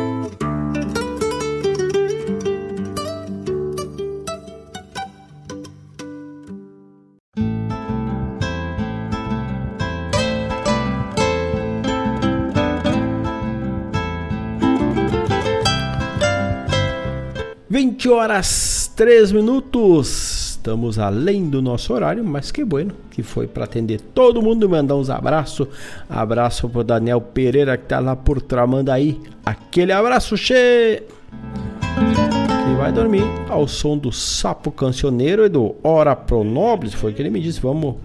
[18.11, 20.51] Horas três minutos.
[20.51, 24.69] Estamos além do nosso horário, mas que bueno, que foi para atender todo mundo e
[24.69, 25.67] mandar uns abraços.
[26.09, 29.19] Abraço pro Daniel Pereira que tá lá por Tramandaí.
[29.43, 31.03] Aquele abraço, che!
[31.95, 36.93] Que vai dormir ao som do Sapo Cancioneiro e do Ora Pro Nobles.
[36.93, 37.95] Foi que ele me disse: vamos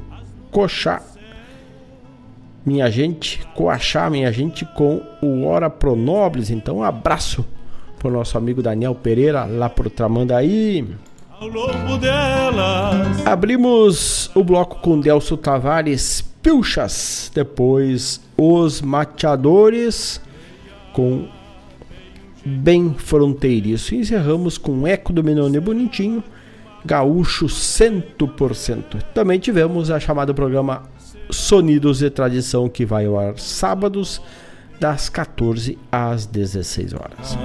[0.51, 1.03] coxar
[2.65, 6.51] minha gente, coachar minha gente com o Ora Pro Nobles.
[6.51, 7.45] Então, um abraço
[8.07, 10.87] pro nosso amigo Daniel Pereira lá pro Tramandaí.
[11.41, 13.27] Ao longo delas.
[13.27, 20.21] Abrimos o bloco com Delcio Tavares Pilchas, depois Os Mateadores
[20.93, 21.27] com
[22.45, 23.93] Bem Fronteiriço.
[23.93, 26.23] E encerramos com Eco do Menone Bonitinho,
[26.85, 29.03] Gaúcho 100%.
[29.13, 30.85] Também tivemos a chamada programa
[31.29, 34.23] Sonidos de Tradição que vai ao ar sábados
[34.79, 37.39] das 14 às 16 horas.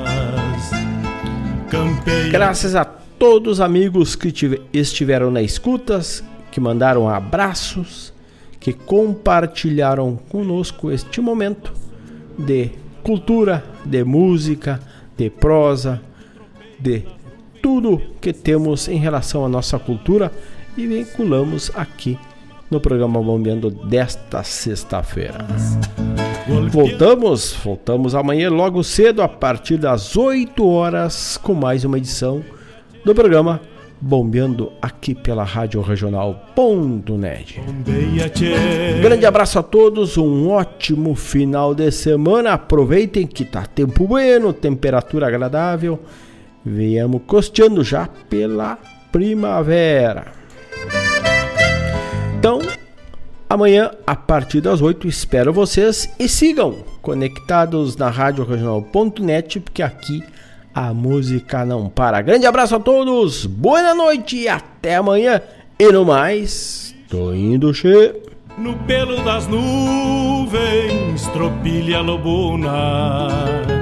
[2.31, 4.33] Graças a todos os amigos que
[4.73, 8.13] estiveram na escutas, que mandaram abraços,
[8.59, 11.73] que compartilharam conosco este momento
[12.37, 12.71] de
[13.03, 14.79] cultura, de música,
[15.17, 16.01] de prosa,
[16.79, 17.03] de
[17.61, 20.31] tudo que temos em relação à nossa cultura
[20.75, 22.17] e vinculamos aqui
[22.69, 25.45] no programa Bombeando desta sexta-feira.
[26.69, 32.43] Voltamos, voltamos amanhã logo cedo a partir das 8 horas com mais uma edição
[33.05, 33.61] do programa
[34.01, 37.61] bombeando aqui pela Rádio Regional.net.
[39.01, 42.53] Grande abraço a todos, um ótimo final de semana.
[42.53, 45.99] Aproveitem que tá tempo bueno, temperatura agradável.
[46.65, 48.79] Venhamos costeando já pela
[49.11, 50.31] primavera.
[52.39, 52.59] Então,
[53.53, 60.23] amanhã, a partir das 8, espero vocês e sigam conectados na Rádio Regional.net, porque aqui
[60.73, 62.21] a música não para.
[62.21, 65.41] Grande abraço a todos, boa noite e até amanhã.
[65.77, 68.15] E no mais, tô indo che.
[68.57, 73.80] No pelo das nuvens, tropilha lobuna